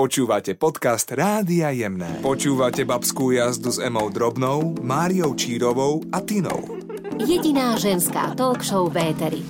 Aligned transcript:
Počúvate 0.00 0.56
podcast 0.56 1.12
Rádia 1.12 1.68
Jemné. 1.76 2.24
Počúvate 2.24 2.88
babskú 2.88 3.36
jazdu 3.36 3.68
s 3.68 3.76
Emou 3.76 4.08
Drobnou, 4.08 4.80
Máriou 4.80 5.36
Čírovou 5.36 6.00
a 6.08 6.24
Tinou. 6.24 6.80
Jediná 7.20 7.76
ženská 7.76 8.32
talk 8.32 8.64
show 8.64 8.88
v 8.88 9.12
éteri. 9.12 9.44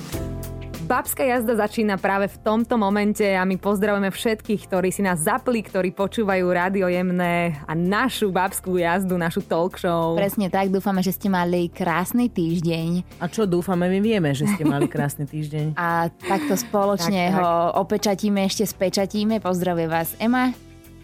Babská 0.90 1.22
jazda 1.22 1.54
začína 1.54 2.02
práve 2.02 2.26
v 2.26 2.42
tomto 2.42 2.74
momente 2.74 3.22
a 3.22 3.46
my 3.46 3.54
pozdravujeme 3.62 4.10
všetkých, 4.10 4.66
ktorí 4.66 4.90
si 4.90 5.06
nás 5.06 5.22
zapli, 5.22 5.62
ktorí 5.62 5.94
počúvajú 5.94 6.50
rádio 6.50 6.90
jemné 6.90 7.54
a 7.62 7.78
našu 7.78 8.34
babskú 8.34 8.74
jazdu, 8.74 9.14
našu 9.14 9.38
talk 9.46 9.78
show. 9.78 10.18
Presne 10.18 10.50
tak, 10.50 10.66
dúfame, 10.66 10.98
že 10.98 11.14
ste 11.14 11.30
mali 11.30 11.70
krásny 11.70 12.26
týždeň. 12.26 13.22
A 13.22 13.30
čo 13.30 13.46
dúfame, 13.46 13.86
my 13.86 14.02
vieme, 14.02 14.34
že 14.34 14.50
ste 14.50 14.66
mali 14.66 14.90
krásny 14.90 15.30
týždeň. 15.30 15.78
A 15.78 16.10
takto 16.10 16.58
spoločne 16.58 17.30
Tak, 17.30 17.34
tak. 17.34 17.38
ho 17.38 17.50
opečatíme, 17.86 18.42
ešte 18.50 18.66
spečatíme. 18.66 19.38
Pozdravuje 19.38 19.86
vás 19.86 20.18
Ema. 20.18 20.50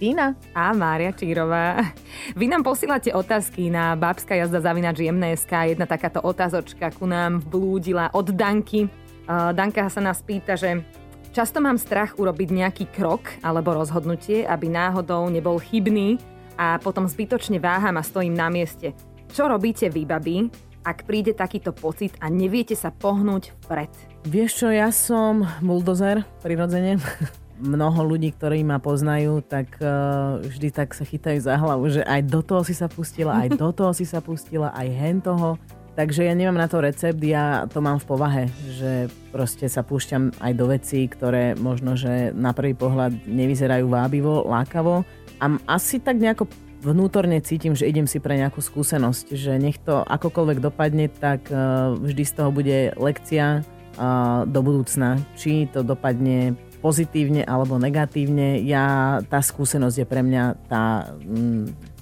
Tina? 0.03 0.35
A 0.51 0.75
Mária 0.75 1.15
Čírová. 1.15 1.95
Vy 2.35 2.51
nám 2.51 2.67
posílate 2.67 3.15
otázky 3.15 3.71
na 3.71 3.95
babská 3.95 4.35
jazda 4.35 4.59
zavinač 4.59 4.99
jemné.sk. 4.99 5.79
Jedna 5.79 5.87
takáto 5.87 6.27
otázočka 6.27 6.91
ku 6.91 7.07
nám 7.07 7.39
vblúdila 7.39 8.11
od 8.11 8.35
Danky. 8.35 9.06
Danka 9.27 9.91
sa 9.91 9.99
nás 9.99 10.23
pýta, 10.23 10.55
že 10.55 10.87
často 11.35 11.59
mám 11.59 11.77
strach 11.77 12.15
urobiť 12.15 12.49
nejaký 12.49 12.85
krok 12.95 13.27
alebo 13.43 13.75
rozhodnutie, 13.75 14.47
aby 14.47 14.71
náhodou 14.71 15.27
nebol 15.27 15.59
chybný 15.59 16.23
a 16.55 16.79
potom 16.79 17.05
zbytočne 17.11 17.61
váham 17.61 17.99
a 17.99 18.07
stojím 18.07 18.33
na 18.33 18.49
mieste. 18.49 18.95
Čo 19.35 19.51
robíte 19.51 19.91
vy, 19.91 20.07
babi, 20.07 20.49
ak 20.87 21.03
príde 21.03 21.35
takýto 21.35 21.75
pocit 21.75 22.15
a 22.23 22.31
neviete 22.31 22.79
sa 22.79 22.95
pohnúť 22.95 23.51
vpred? 23.67 23.91
Vieš 24.31 24.51
čo, 24.63 24.69
ja 24.71 24.95
som 24.95 25.43
buldozer, 25.59 26.23
prirodzene. 26.47 27.03
Mnoho 27.57 28.05
ľudí, 28.05 28.31
ktorí 28.37 28.63
ma 28.63 28.79
poznajú, 28.79 29.41
tak 29.43 29.81
uh, 29.81 30.39
vždy 30.45 30.69
tak 30.71 30.93
sa 30.93 31.09
chytajú 31.09 31.41
za 31.41 31.57
hlavu, 31.57 31.89
že 31.89 32.05
aj 32.05 32.21
do 32.29 32.45
toho 32.45 32.63
si 32.63 32.77
sa 32.77 32.87
pustila, 32.87 33.43
aj 33.43 33.57
do 33.59 33.73
toho 33.79 33.91
si 33.97 34.07
sa 34.07 34.23
pustila, 34.23 34.71
aj 34.77 34.89
hen 34.93 35.19
toho. 35.19 35.59
Takže 35.97 36.29
ja 36.29 36.37
nemám 36.37 36.61
na 36.61 36.69
to 36.69 36.85
recept, 36.85 37.17
ja 37.25 37.65
to 37.73 37.81
mám 37.81 37.97
v 37.97 38.05
povahe, 38.05 38.45
že 38.69 39.09
proste 39.33 39.65
sa 39.65 39.81
púšťam 39.81 40.29
aj 40.45 40.53
do 40.53 40.69
vecí, 40.69 41.09
ktoré 41.09 41.57
možno, 41.57 41.97
že 41.97 42.37
na 42.37 42.53
prvý 42.53 42.77
pohľad 42.77 43.25
nevyzerajú 43.25 43.89
vábivo, 43.89 44.45
lákavo. 44.45 45.09
A 45.41 45.47
asi 45.65 45.97
tak 45.97 46.21
nejako 46.21 46.53
vnútorne 46.85 47.41
cítim, 47.41 47.73
že 47.73 47.89
idem 47.89 48.05
si 48.05 48.21
pre 48.21 48.37
nejakú 48.37 48.61
skúsenosť, 48.61 49.33
že 49.33 49.57
nech 49.57 49.81
to 49.81 50.05
akokoľvek 50.05 50.59
dopadne, 50.61 51.09
tak 51.09 51.49
eh, 51.49 51.57
vždy 51.97 52.23
z 52.29 52.33
toho 52.37 52.53
bude 52.53 52.93
lekcia 53.01 53.65
eh, 53.65 54.41
do 54.45 54.61
budúcna. 54.61 55.17
Či 55.33 55.73
to 55.73 55.81
dopadne 55.81 56.61
pozitívne 56.85 57.43
alebo 57.43 57.81
negatívne, 57.81 58.61
ja, 58.63 59.19
tá 59.27 59.41
skúsenosť 59.41 59.97
je 59.97 60.07
pre 60.07 60.23
mňa 60.23 60.45
tá, 60.69 61.11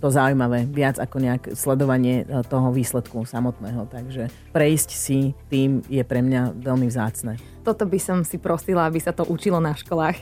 to 0.04 0.12
zaujímavé, 0.12 0.68
viac 0.68 1.00
ako 1.00 1.16
nejak 1.16 1.42
sledovanie 1.56 2.22
eh, 2.22 2.44
toho 2.44 2.68
výsledku 2.68 3.24
samotného. 3.24 3.88
Takže 3.88 4.28
prejsť 4.52 4.90
si 4.92 5.32
tým 5.48 5.80
je 5.88 6.04
pre 6.04 6.20
mňa 6.20 6.60
veľmi 6.60 6.84
vzácne. 6.84 7.40
Toto 7.64 7.88
by 7.88 7.96
som 7.96 8.20
si 8.20 8.36
prosila, 8.36 8.84
aby 8.84 9.00
sa 9.00 9.08
to 9.08 9.24
učilo 9.24 9.56
na 9.56 9.72
školách. 9.72 10.20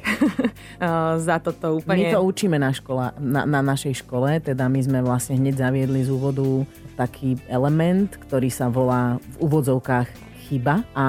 Uh, 0.78 1.18
Za 1.26 1.42
toto 1.42 1.82
My 1.82 1.98
úplne... 1.98 2.14
to 2.14 2.22
učíme 2.22 2.54
na, 2.54 2.70
škola, 2.70 3.18
na, 3.18 3.42
na 3.42 3.58
našej 3.58 4.06
škole, 4.06 4.38
teda 4.38 4.70
my 4.70 4.78
sme 4.78 5.02
vlastne 5.02 5.34
hneď 5.34 5.58
zaviedli 5.58 6.06
z 6.06 6.14
úvodu 6.14 6.62
taký 6.94 7.42
element, 7.50 8.14
ktorý 8.22 8.46
sa 8.46 8.70
volá 8.70 9.18
v 9.34 9.36
úvodzovkách 9.42 10.06
chyba 10.46 10.86
a 10.92 11.06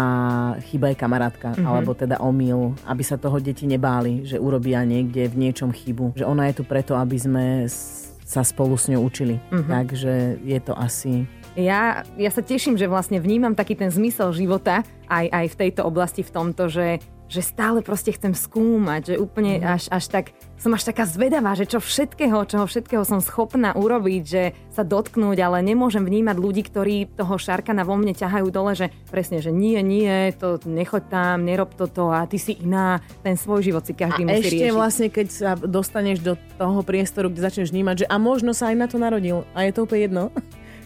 chyba 0.66 0.90
je 0.90 0.98
kamarátka, 0.98 1.48
Mhm. 1.52 1.58
mm-hmm. 1.60 1.70
alebo 1.70 1.92
teda 1.94 2.18
omyl, 2.18 2.74
aby 2.88 3.04
sa 3.04 3.14
toho 3.14 3.38
deti 3.38 3.68
nebáli, 3.68 4.26
že 4.26 4.42
urobia 4.42 4.82
niekde 4.82 5.30
v 5.30 5.36
niečom 5.38 5.70
chybu. 5.70 6.18
Že 6.18 6.26
ona 6.26 6.50
je 6.50 6.58
tu 6.58 6.64
preto, 6.64 6.98
aby 6.98 7.18
sme 7.20 7.44
s- 7.70 8.13
sa 8.24 8.42
spolu 8.42 8.76
s 8.76 8.88
ňou 8.88 9.04
učili. 9.04 9.40
Mm-hmm. 9.52 9.70
Takže 9.70 10.14
je 10.42 10.60
to 10.60 10.74
asi 10.74 11.28
Ja, 11.54 12.02
ja 12.18 12.32
sa 12.34 12.42
teším, 12.42 12.76
že 12.76 12.90
vlastne 12.90 13.22
vnímam 13.22 13.54
taký 13.54 13.78
ten 13.78 13.94
zmysel 13.94 14.34
života 14.34 14.82
aj, 15.06 15.26
aj 15.30 15.46
v 15.54 15.60
tejto 15.60 15.82
oblasti 15.86 16.26
v 16.26 16.34
tomto, 16.34 16.66
že, 16.66 16.98
že 17.30 17.42
stále 17.46 17.86
proste 17.86 18.10
chcem 18.10 18.34
skúmať, 18.34 19.14
že 19.14 19.22
úplne 19.22 19.62
Mhm. 19.62 19.66
až, 19.70 19.84
až 19.94 20.06
tak, 20.10 20.26
som 20.64 20.72
až 20.72 20.88
taká 20.88 21.04
zvedavá, 21.04 21.60
že 21.60 21.68
čo 21.68 21.84
všetkého, 21.84 22.48
čoho 22.48 22.64
všetkého 22.64 23.04
som 23.04 23.20
schopná 23.20 23.76
urobiť, 23.76 24.24
že 24.24 24.56
sa 24.72 24.88
dotknúť, 24.88 25.36
ale 25.44 25.60
nemôžem 25.60 26.00
vnímať 26.00 26.40
ľudí, 26.40 26.64
ktorí 26.64 27.20
toho 27.20 27.36
šarkana 27.36 27.84
vo 27.84 28.00
mne 28.00 28.16
ťahajú 28.16 28.48
dole, 28.48 28.72
že 28.72 28.88
presne, 29.12 29.44
že 29.44 29.52
nie, 29.52 29.76
nie, 29.84 30.32
to 30.32 30.64
nechoď 30.64 31.04
tam, 31.12 31.44
nerob 31.44 31.76
toto 31.76 32.16
a 32.16 32.24
ty 32.24 32.40
si 32.40 32.56
iná, 32.64 33.04
ten 33.28 33.36
svoj 33.36 33.60
život 33.60 33.84
si 33.84 33.92
každý 33.92 34.24
a 34.24 34.28
musí 34.32 34.40
ešte 34.40 34.72
riešiť. 34.72 34.80
vlastne, 34.80 35.08
keď 35.12 35.28
sa 35.28 35.52
dostaneš 35.60 36.24
do 36.24 36.40
toho 36.56 36.80
priestoru, 36.80 37.28
kde 37.28 37.44
začneš 37.44 37.76
vnímať, 37.76 38.08
že 38.08 38.10
a 38.10 38.16
možno 38.16 38.56
sa 38.56 38.72
aj 38.72 38.76
na 38.80 38.88
to 38.88 38.96
narodil 38.96 39.44
a 39.52 39.68
je 39.68 39.76
to 39.76 39.84
úplne 39.84 40.08
jedno. 40.08 40.24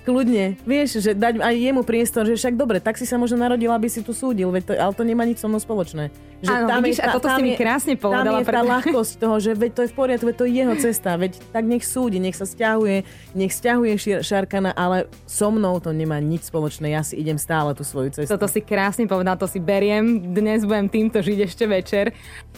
Kľudne, 0.07 0.56
vieš, 0.63 1.03
že 1.03 1.12
dať 1.12 1.44
aj 1.44 1.51
jemu 1.51 1.84
priestor, 1.84 2.23
že 2.23 2.40
však 2.40 2.56
dobre, 2.56 2.79
tak 2.79 2.95
si 2.95 3.03
sa 3.03 3.19
možno 3.19 3.44
narodil, 3.44 3.68
aby 3.68 3.91
si 3.91 4.00
tu 4.00 4.16
súdil, 4.16 4.47
veď 4.47 4.63
to, 4.63 4.73
ale 4.79 4.94
to 4.95 5.03
nemá 5.03 5.28
nič 5.28 5.44
so 5.44 5.51
mnou 5.51 5.59
spoločné. 5.59 6.16
Že 6.40 6.47
Áno, 6.47 6.79
vidíš, 6.79 7.03
a 7.03 7.12
toto 7.12 7.28
si 7.28 7.41
mi 7.44 7.59
krásne 7.59 8.00
povedala, 8.00 8.40
Tam 8.40 8.40
je 8.40 8.46
tá 8.47 8.62
ľahkosť 8.63 9.13
toho, 9.19 9.35
že 9.44 9.51
veď 9.51 9.72
to 9.75 9.81
je 9.84 9.90
v 9.91 9.96
poriadku, 10.00 10.25
veď 10.31 10.38
to 10.40 10.46
je 10.47 10.53
jeho 10.56 10.75
cesta, 10.79 11.12
veď 11.19 11.31
tak 11.51 11.67
nech 11.67 11.84
súdi, 11.84 12.23
nech 12.23 12.40
sa 12.40 12.47
stiahuje, 12.47 13.03
nech 13.35 13.51
stiahuje 13.51 13.94
šir- 14.00 14.23
Šarkana, 14.23 14.72
ale 14.72 15.12
so 15.28 15.51
mnou 15.51 15.75
to 15.84 15.91
nemá 15.91 16.23
nič 16.23 16.47
spoločné, 16.47 16.96
ja 16.96 17.03
si 17.03 17.19
idem 17.19 17.35
stále 17.35 17.75
tú 17.75 17.84
svoju 17.84 18.16
cestu. 18.16 18.31
Toto 18.31 18.47
si 18.47 18.63
krásne 18.63 19.12
povedal, 19.12 19.35
to 19.35 19.50
si 19.50 19.59
beriem. 19.59 20.31
Dnes 20.31 20.63
budem 20.63 20.88
týmto 20.88 21.19
žiť 21.19 21.40
ešte 21.44 21.67
večer. 21.67 22.16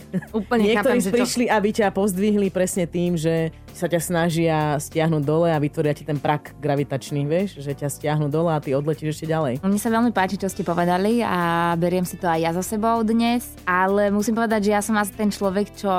Úplne 0.40 0.64
chápem, 0.74 0.98
Niektorí 0.98 1.00
čo... 1.06 1.12
prišli, 1.14 1.46
aby 1.50 1.70
ťa 1.70 1.94
pozdvihli 1.94 2.50
presne 2.50 2.90
tým, 2.90 3.16
že 3.16 3.54
sa 3.74 3.86
ťa 3.86 4.02
snažia 4.02 4.58
stiahnuť 4.82 5.24
dole 5.24 5.50
a 5.54 5.62
vytvoria 5.62 5.94
ti 5.94 6.04
ten 6.04 6.18
prak 6.18 6.58
gravitačný, 6.58 7.24
vieš, 7.30 7.62
že 7.62 7.78
ťa 7.78 7.88
stiahnu 7.88 8.28
dole 8.28 8.52
a 8.52 8.60
ty 8.60 8.74
odletíš 8.74 9.20
ešte 9.20 9.28
ďalej. 9.30 9.54
Mne 9.62 9.80
sa 9.80 9.94
veľmi 9.94 10.12
páči, 10.12 10.42
čo 10.42 10.50
ste 10.50 10.66
povedali 10.66 11.22
a 11.22 11.74
beriem 11.78 12.04
si 12.04 12.18
to 12.18 12.26
aj 12.26 12.40
ja 12.42 12.52
za 12.52 12.64
sebou 12.66 13.06
dnes, 13.06 13.46
ale 13.64 14.10
musím 14.10 14.36
povedať, 14.36 14.70
že 14.70 14.76
ja 14.76 14.82
som 14.82 14.98
asi 14.98 15.14
ten 15.14 15.30
človek, 15.30 15.72
čo 15.78 15.92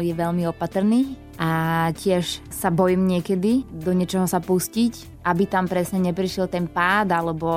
je 0.00 0.12
veľmi 0.12 0.48
opatrný 0.48 1.14
a 1.40 1.90
tiež 1.96 2.44
sa 2.52 2.68
bojím 2.68 3.08
niekedy 3.08 3.64
do 3.68 3.92
niečoho 3.96 4.28
sa 4.28 4.38
pustiť, 4.38 5.24
aby 5.24 5.44
tam 5.48 5.66
presne 5.66 6.02
neprišiel 6.02 6.46
ten 6.50 6.68
pád 6.68 7.08
alebo 7.14 7.50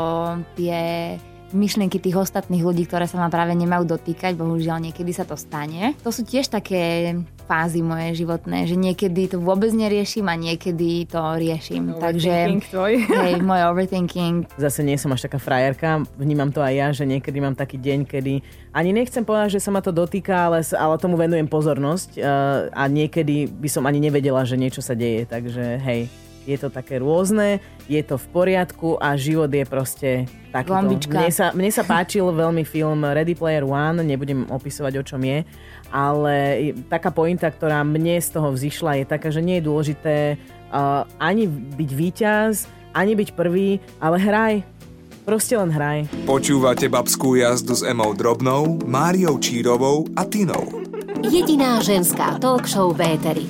tie 0.55 1.15
myšlienky 1.53 2.01
tých 2.01 2.17
ostatných 2.17 2.65
ľudí, 2.65 2.89
ktoré 2.89 3.05
sa 3.05 3.21
ma 3.21 3.29
práve 3.29 3.53
nemajú 3.53 3.85
dotýkať, 3.85 4.33
bohužiaľ 4.33 4.89
niekedy 4.89 5.11
sa 5.13 5.27
to 5.27 5.37
stane. 5.37 5.93
To 6.01 6.09
sú 6.09 6.25
tiež 6.25 6.49
také 6.49 7.13
fázy 7.45 7.85
moje 7.85 8.17
životné, 8.17 8.65
že 8.65 8.73
niekedy 8.73 9.29
to 9.29 9.37
vôbec 9.37 9.69
neriešim 9.69 10.25
a 10.25 10.33
niekedy 10.33 11.05
to 11.05 11.21
riešim. 11.37 11.93
Takže 11.93 12.33
Overthinking 12.33 12.61
tvoj. 12.73 12.93
hej, 13.21 13.33
môj 13.45 13.61
overthinking 13.69 14.35
Zase 14.57 14.81
nie 14.81 14.97
som 14.97 15.13
až 15.13 15.29
taká 15.29 15.37
frajerka, 15.37 16.01
vnímam 16.17 16.49
to 16.49 16.65
aj 16.65 16.73
ja, 16.73 16.87
že 16.89 17.05
niekedy 17.05 17.37
mám 17.37 17.53
taký 17.53 17.77
deň, 17.77 18.09
kedy 18.09 18.41
ani 18.73 18.89
nechcem 18.91 19.21
povedať, 19.21 19.61
že 19.61 19.63
sa 19.63 19.69
ma 19.69 19.85
to 19.85 19.93
dotýka, 19.93 20.49
ale, 20.49 20.65
ale 20.73 20.95
tomu 20.97 21.15
venujem 21.21 21.45
pozornosť 21.45 22.17
eh, 22.17 22.23
a 22.73 22.83
niekedy 22.89 23.45
by 23.45 23.69
som 23.69 23.85
ani 23.85 24.01
nevedela, 24.01 24.41
že 24.41 24.57
niečo 24.57 24.81
sa 24.81 24.97
deje, 24.97 25.29
takže 25.29 25.77
hej, 25.85 26.09
je 26.45 26.57
to 26.61 26.69
také 26.69 27.01
rôzne, 27.01 27.59
je 27.89 28.01
to 28.05 28.17
v 28.17 28.25
poriadku 28.29 28.97
a 29.01 29.17
život 29.17 29.49
je 29.49 29.65
proste 29.65 30.09
takýto. 30.53 30.73
Gombička. 30.73 31.17
Mne 31.17 31.31
sa, 31.33 31.47
mne 31.51 31.71
sa 31.73 31.83
páčil 31.83 32.25
veľmi 32.29 32.63
film 32.63 33.01
Ready 33.03 33.33
Player 33.33 33.65
One, 33.65 34.05
nebudem 34.05 34.45
opisovať 34.49 34.93
o 35.01 35.03
čom 35.03 35.21
je, 35.25 35.43
ale 35.89 36.35
taká 36.87 37.09
pointa, 37.09 37.49
ktorá 37.49 37.81
mne 37.81 38.21
z 38.21 38.29
toho 38.29 38.53
vzýšla 38.53 39.01
je 39.01 39.05
taká, 39.05 39.29
že 39.33 39.41
nie 39.41 39.59
je 39.59 39.67
dôležité 39.67 40.15
uh, 40.71 41.03
ani 41.17 41.49
byť 41.49 41.89
víťaz, 41.91 42.53
ani 42.95 43.13
byť 43.17 43.29
prvý, 43.35 43.83
ale 43.99 44.17
hraj. 44.21 44.53
Proste 45.25 45.57
len 45.57 45.73
hraj. 45.73 46.05
Počúvate 46.29 46.85
babskú 46.85 47.33
jazdu 47.33 47.73
s 47.73 47.81
Emou 47.81 48.13
Drobnou, 48.13 48.77
Máriou 48.85 49.41
Čírovou 49.41 50.05
a 50.13 50.21
Tinou. 50.21 50.85
Jediná 51.25 51.81
ženská 51.81 52.37
talk 52.37 52.69
show 52.69 52.93
v 52.93 53.17
éteri. 53.17 53.49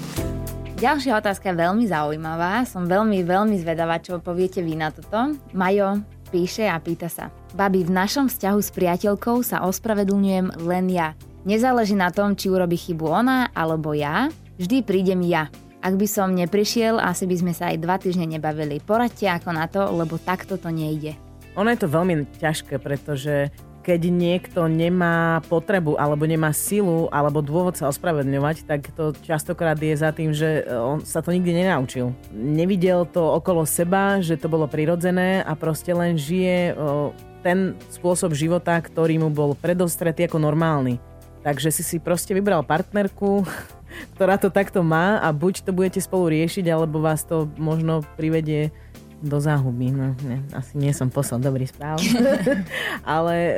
Ďalšia 0.76 1.24
otázka 1.24 1.56
je 1.56 1.62
veľmi 1.64 1.88
zaujímavá. 1.88 2.68
Som 2.68 2.84
veľmi, 2.84 3.24
veľmi 3.24 3.56
zvedavá, 3.64 3.96
čo 4.04 4.20
poviete 4.20 4.60
vy 4.60 4.76
na 4.76 4.92
toto. 4.92 5.32
Majo 5.56 6.04
píše 6.36 6.68
a 6.68 6.76
pýta 6.84 7.08
sa. 7.08 7.32
Babi, 7.56 7.88
v 7.88 7.96
našom 7.96 8.28
vzťahu 8.28 8.60
s 8.60 8.76
priateľkou 8.76 9.40
sa 9.40 9.64
ospravedlňujem 9.64 10.68
len 10.68 10.86
ja. 10.92 11.16
Nezáleží 11.48 11.96
na 11.96 12.12
tom, 12.12 12.36
či 12.36 12.52
urobí 12.52 12.76
chybu 12.76 13.08
ona 13.08 13.48
alebo 13.56 13.96
ja. 13.96 14.28
Vždy 14.60 14.84
prídem 14.84 15.24
ja. 15.24 15.48
Ak 15.80 15.96
by 15.96 16.08
som 16.12 16.36
neprišiel, 16.36 17.00
asi 17.00 17.24
by 17.24 17.36
sme 17.40 17.54
sa 17.56 17.72
aj 17.72 17.80
dva 17.80 17.96
týždne 17.96 18.28
nebavili. 18.28 18.84
Poradte 18.84 19.32
ako 19.32 19.50
na 19.56 19.72
to, 19.72 19.80
lebo 19.96 20.20
takto 20.20 20.60
to 20.60 20.68
nejde. 20.76 21.16
Ono 21.56 21.72
je 21.72 21.80
to 21.80 21.88
veľmi 21.88 22.28
ťažké, 22.44 22.84
pretože 22.84 23.48
keď 23.86 24.02
niekto 24.10 24.66
nemá 24.66 25.46
potrebu 25.46 25.94
alebo 26.02 26.26
nemá 26.26 26.50
silu 26.50 27.06
alebo 27.14 27.46
dôvod 27.46 27.78
sa 27.78 27.86
ospravedlňovať, 27.94 28.66
tak 28.66 28.90
to 28.98 29.14
častokrát 29.22 29.78
je 29.78 29.94
za 29.94 30.10
tým, 30.10 30.34
že 30.34 30.66
on 30.74 31.06
sa 31.06 31.22
to 31.22 31.30
nikdy 31.30 31.54
nenaučil. 31.54 32.10
Nevidel 32.34 33.06
to 33.06 33.22
okolo 33.38 33.62
seba, 33.70 34.18
že 34.26 34.42
to 34.42 34.50
bolo 34.50 34.66
prirodzené 34.66 35.46
a 35.46 35.54
proste 35.54 35.94
len 35.94 36.18
žije 36.18 36.74
o, 36.74 37.14
ten 37.46 37.78
spôsob 37.94 38.34
života, 38.34 38.74
ktorý 38.82 39.22
mu 39.22 39.30
bol 39.30 39.54
predostretý 39.54 40.26
ako 40.26 40.42
normálny. 40.42 40.98
Takže 41.46 41.70
si 41.70 41.86
si 41.86 42.02
proste 42.02 42.34
vybral 42.34 42.66
partnerku, 42.66 43.46
ktorá 44.18 44.42
to 44.42 44.50
takto 44.50 44.82
má 44.82 45.22
a 45.22 45.30
buď 45.30 45.62
to 45.62 45.70
budete 45.70 46.02
spolu 46.02 46.34
riešiť, 46.34 46.66
alebo 46.74 47.06
vás 47.06 47.22
to 47.22 47.46
možno 47.62 48.02
privedie 48.18 48.74
do 49.26 49.42
záhuby. 49.42 49.90
No, 49.90 50.14
ne, 50.24 50.46
asi 50.54 50.78
nie 50.78 50.94
som 50.94 51.10
posol 51.10 51.42
dobrý 51.42 51.66
správ. 51.66 51.98
Ale 53.18 53.36
e, 53.36 53.54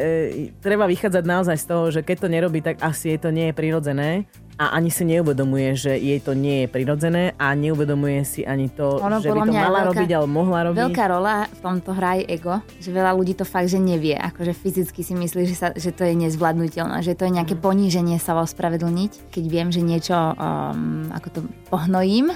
treba 0.64 0.88
vychádzať 0.88 1.24
naozaj 1.28 1.58
z 1.60 1.66
toho, 1.68 1.84
že 1.92 2.02
keď 2.02 2.18
to 2.24 2.28
nerobí, 2.32 2.60
tak 2.64 2.80
asi 2.80 3.14
jej 3.14 3.20
to 3.20 3.30
nie 3.30 3.52
je 3.52 3.54
prirodzené 3.54 4.26
a 4.58 4.74
ani 4.74 4.90
si 4.90 5.06
neuvedomuje, 5.06 5.78
že 5.78 5.94
jej 5.94 6.18
to 6.18 6.34
nie 6.34 6.66
je 6.66 6.68
prirodzené 6.68 7.38
a 7.38 7.54
neuvedomuje 7.54 8.26
si 8.26 8.42
ani 8.42 8.74
to, 8.74 8.98
Ono, 8.98 9.22
že 9.22 9.30
by 9.30 9.46
to 9.46 9.54
je 9.54 9.62
mala 9.62 9.80
veľká- 9.86 9.90
robiť, 9.94 10.10
ale 10.18 10.26
mohla 10.28 10.60
robiť. 10.66 10.82
Veľká 10.82 11.06
rola 11.06 11.36
v 11.46 11.60
tomto 11.62 11.90
hrá 11.94 12.18
aj 12.18 12.24
ego, 12.26 12.54
že 12.82 12.90
veľa 12.90 13.14
ľudí 13.14 13.38
to 13.38 13.46
fakt, 13.46 13.70
že 13.70 13.78
nevie, 13.78 14.18
akože 14.18 14.58
fyzicky 14.58 15.06
si 15.06 15.14
myslí, 15.14 15.46
že, 15.46 15.56
sa, 15.56 15.68
že 15.78 15.94
to 15.94 16.02
je 16.02 16.18
nezvládnutelné, 16.18 17.06
že 17.06 17.14
to 17.14 17.30
je 17.30 17.38
nejaké 17.38 17.54
poníženie 17.54 18.18
sa 18.18 18.34
ospravedlniť, 18.42 19.30
keď 19.30 19.44
viem, 19.46 19.70
že 19.70 19.86
niečo, 19.86 20.18
um, 20.18 21.06
ako 21.14 21.28
to 21.30 21.40
pohnojím. 21.70 22.34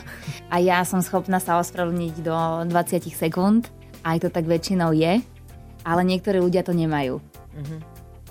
A 0.53 0.61
ja 0.61 0.85
som 0.85 1.01
schopná 1.01 1.41
sa 1.41 1.57
ospravedlniť 1.57 2.13
do 2.21 2.37
20 2.69 3.09
sekúnd, 3.17 3.65
aj 4.05 4.21
to 4.21 4.29
tak 4.29 4.45
väčšinou 4.45 4.93
je, 4.93 5.25
ale 5.81 6.01
niektorí 6.05 6.37
ľudia 6.37 6.61
to 6.61 6.77
nemajú. 6.77 7.17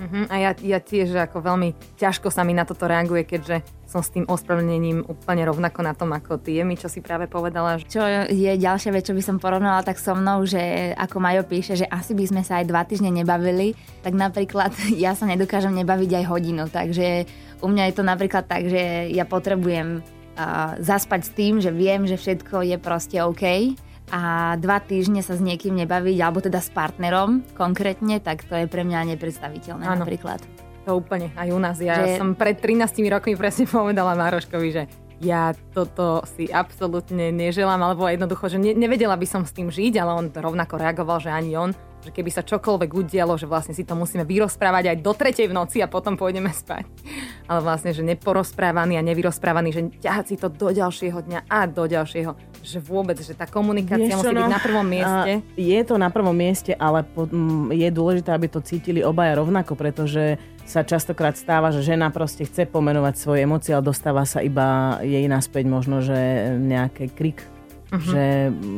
Mhm, 0.01 0.33
a 0.33 0.35
ja, 0.41 0.51
ja 0.57 0.81
tiež 0.81 1.13
ako 1.29 1.45
veľmi 1.45 1.77
ťažko 2.01 2.33
sa 2.33 2.41
mi 2.41 2.57
na 2.57 2.65
toto 2.65 2.89
reaguje, 2.89 3.29
keďže 3.29 3.61
som 3.85 4.01
s 4.01 4.09
tým 4.09 4.25
ospravedlnením 4.25 5.05
úplne 5.05 5.45
rovnako 5.45 5.85
na 5.85 5.93
tom 5.93 6.09
ako 6.17 6.41
ty. 6.41 6.57
Je 6.57 6.65
mi, 6.65 6.81
čo 6.81 6.89
si 6.89 7.05
práve 7.05 7.29
povedala, 7.29 7.77
Čo 7.77 8.01
je 8.33 8.53
ďalšia 8.57 8.97
vec, 8.97 9.05
čo 9.05 9.13
by 9.13 9.21
som 9.21 9.37
porovnala 9.37 9.85
tak 9.85 10.01
so 10.01 10.17
mnou, 10.17 10.49
že 10.49 10.97
ako 10.97 11.21
Majo 11.21 11.45
píše, 11.45 11.77
že 11.77 11.85
asi 11.85 12.17
by 12.17 12.25
sme 12.33 12.41
sa 12.41 12.65
aj 12.65 12.73
dva 12.73 12.89
týždne 12.89 13.13
nebavili, 13.13 13.77
tak 14.01 14.17
napríklad 14.17 14.73
ja 15.05 15.13
sa 15.13 15.29
nedokážem 15.29 15.77
nebaviť 15.77 16.11
aj 16.17 16.25
hodinu, 16.33 16.65
takže 16.73 17.29
u 17.61 17.69
mňa 17.69 17.93
je 17.93 17.95
to 18.01 18.05
napríklad 18.07 18.49
tak, 18.49 18.73
že 18.73 19.13
ja 19.13 19.29
potrebujem 19.29 20.01
uh, 20.01 20.81
zaspať 20.81 21.21
s 21.29 21.31
tým, 21.37 21.61
že 21.61 21.69
viem, 21.69 22.09
že 22.09 22.17
všetko 22.17 22.65
je 22.65 22.77
proste 22.81 23.21
OK 23.21 23.77
a 24.11 24.55
dva 24.59 24.83
týždne 24.83 25.23
sa 25.23 25.39
s 25.39 25.43
niekým 25.43 25.75
nebaviť, 25.79 26.19
alebo 26.19 26.43
teda 26.43 26.59
s 26.59 26.71
partnerom 26.71 27.47
konkrétne, 27.55 28.19
tak 28.19 28.43
to 28.45 28.59
je 28.59 28.67
pre 28.67 28.83
mňa 28.83 29.15
nepredstaviteľné 29.17 29.87
Áno. 29.87 30.03
napríklad. 30.05 30.43
to 30.81 30.97
úplne 30.97 31.29
aj 31.37 31.49
u 31.53 31.61
nás. 31.61 31.77
Ja 31.79 32.03
Že- 32.03 32.19
som 32.19 32.29
pred 32.33 32.57
13 32.57 33.05
rokmi 33.13 33.37
presne 33.37 33.69
povedala 33.69 34.17
Mároškovi, 34.17 34.69
že 34.73 34.83
ja 35.21 35.53
toto 35.77 36.25
si 36.25 36.49
absolútne 36.49 37.29
neželám, 37.29 37.77
alebo 37.77 38.09
jednoducho, 38.09 38.49
že 38.49 38.57
ne, 38.57 38.73
nevedela 38.73 39.13
by 39.21 39.27
som 39.29 39.45
s 39.45 39.53
tým 39.53 39.69
žiť, 39.69 40.01
ale 40.01 40.17
on 40.17 40.27
rovnako 40.33 40.81
reagoval, 40.81 41.21
že 41.21 41.29
ani 41.29 41.53
on, 41.61 41.77
že 42.01 42.11
keby 42.11 42.31
sa 42.33 42.41
čokoľvek 42.41 42.91
udialo, 42.97 43.37
že 43.37 43.45
vlastne 43.45 43.77
si 43.77 43.85
to 43.85 43.93
musíme 43.93 44.25
vyrozprávať 44.25 44.93
aj 44.93 44.97
do 45.05 45.13
tretej 45.13 45.47
v 45.49 45.57
noci 45.57 45.85
a 45.85 45.89
potom 45.89 46.17
pôjdeme 46.17 46.49
spať. 46.49 46.89
Ale 47.51 47.61
vlastne, 47.61 47.93
že 47.93 48.01
neporozprávaný 48.01 48.97
a 48.97 49.03
nevyrozprávaný, 49.05 49.69
že 49.73 49.81
ťahať 50.01 50.25
si 50.25 50.37
to 50.41 50.49
do 50.49 50.73
ďalšieho 50.73 51.19
dňa 51.21 51.41
a 51.51 51.61
do 51.69 51.85
ďalšieho, 51.85 52.33
že 52.65 52.79
vôbec, 52.81 53.21
že 53.21 53.37
tá 53.37 53.45
komunikácia 53.45 54.17
Vieš 54.17 54.21
musí 54.23 54.33
čo, 54.33 54.39
byť 54.39 54.49
no, 54.49 54.55
na 54.55 54.61
prvom 54.63 54.87
mieste. 54.87 55.33
Je 55.59 55.81
to 55.85 55.95
na 56.01 56.09
prvom 56.09 56.37
mieste, 56.37 56.73
ale 56.77 57.05
po, 57.05 57.29
m, 57.29 57.69
je 57.75 57.89
dôležité, 57.93 58.33
aby 58.33 58.49
to 58.49 58.65
cítili 58.65 59.05
obaja 59.05 59.37
rovnako, 59.37 59.77
pretože 59.77 60.41
sa 60.65 60.87
častokrát 60.87 61.35
stáva, 61.35 61.75
že 61.75 61.83
žena 61.83 62.15
proste 62.15 62.47
chce 62.47 62.71
pomenovať 62.71 63.15
svoje 63.19 63.43
emócie, 63.43 63.75
ale 63.75 63.83
dostáva 63.83 64.23
sa 64.23 64.39
iba 64.39 65.01
jej 65.03 65.27
naspäť 65.27 65.67
možno, 65.67 65.99
že 65.99 66.15
nejaký 66.63 67.11
krik 67.11 67.43
uh-huh. 67.91 68.01
že 68.01 68.25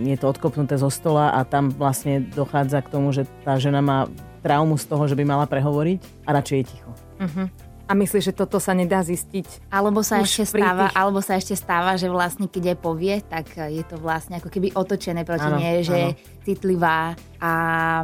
je 0.08 0.16
to 0.16 0.26
odkopnuté 0.28 0.80
zo 0.80 0.88
stola 0.88 1.36
a 1.36 1.44
tam 1.44 1.68
vlastne 1.70 2.24
dochádza 2.32 2.80
k 2.82 2.88
tomu, 2.88 3.12
že 3.12 3.28
tá 3.44 3.60
žena 3.60 3.84
má 3.84 4.08
traumu 4.42 4.74
z 4.74 4.84
toho, 4.90 5.06
že 5.06 5.14
by 5.14 5.24
mala 5.24 5.46
prehovoriť 5.46 6.26
a 6.26 6.30
radšej 6.34 6.56
je 6.58 6.64
ticho. 6.66 6.90
A 7.90 7.98
myslíš, 7.98 8.32
že 8.32 8.34
toto 8.34 8.56
sa 8.56 8.72
nedá 8.72 9.04
zistiť? 9.04 9.68
Alebo 9.68 10.00
sa, 10.00 10.24
ešte 10.24 10.48
stáva, 10.48 10.88
tých- 10.88 10.96
alebo 10.96 11.18
sa 11.20 11.36
ešte 11.36 11.52
stáva, 11.52 11.98
že 12.00 12.08
vlastne 12.08 12.48
keď 12.48 12.72
aj 12.72 12.78
povie, 12.80 13.20
tak 13.20 13.52
je 13.52 13.84
to 13.84 14.00
vlastne 14.00 14.40
ako 14.40 14.48
keby 14.48 14.72
otočené 14.72 15.28
proti 15.28 15.44
Áno, 15.44 15.60
nej, 15.60 15.84
že 15.84 15.92
je 15.92 16.08
áno. 16.16 16.18
citlivá 16.46 17.12
a 17.36 17.52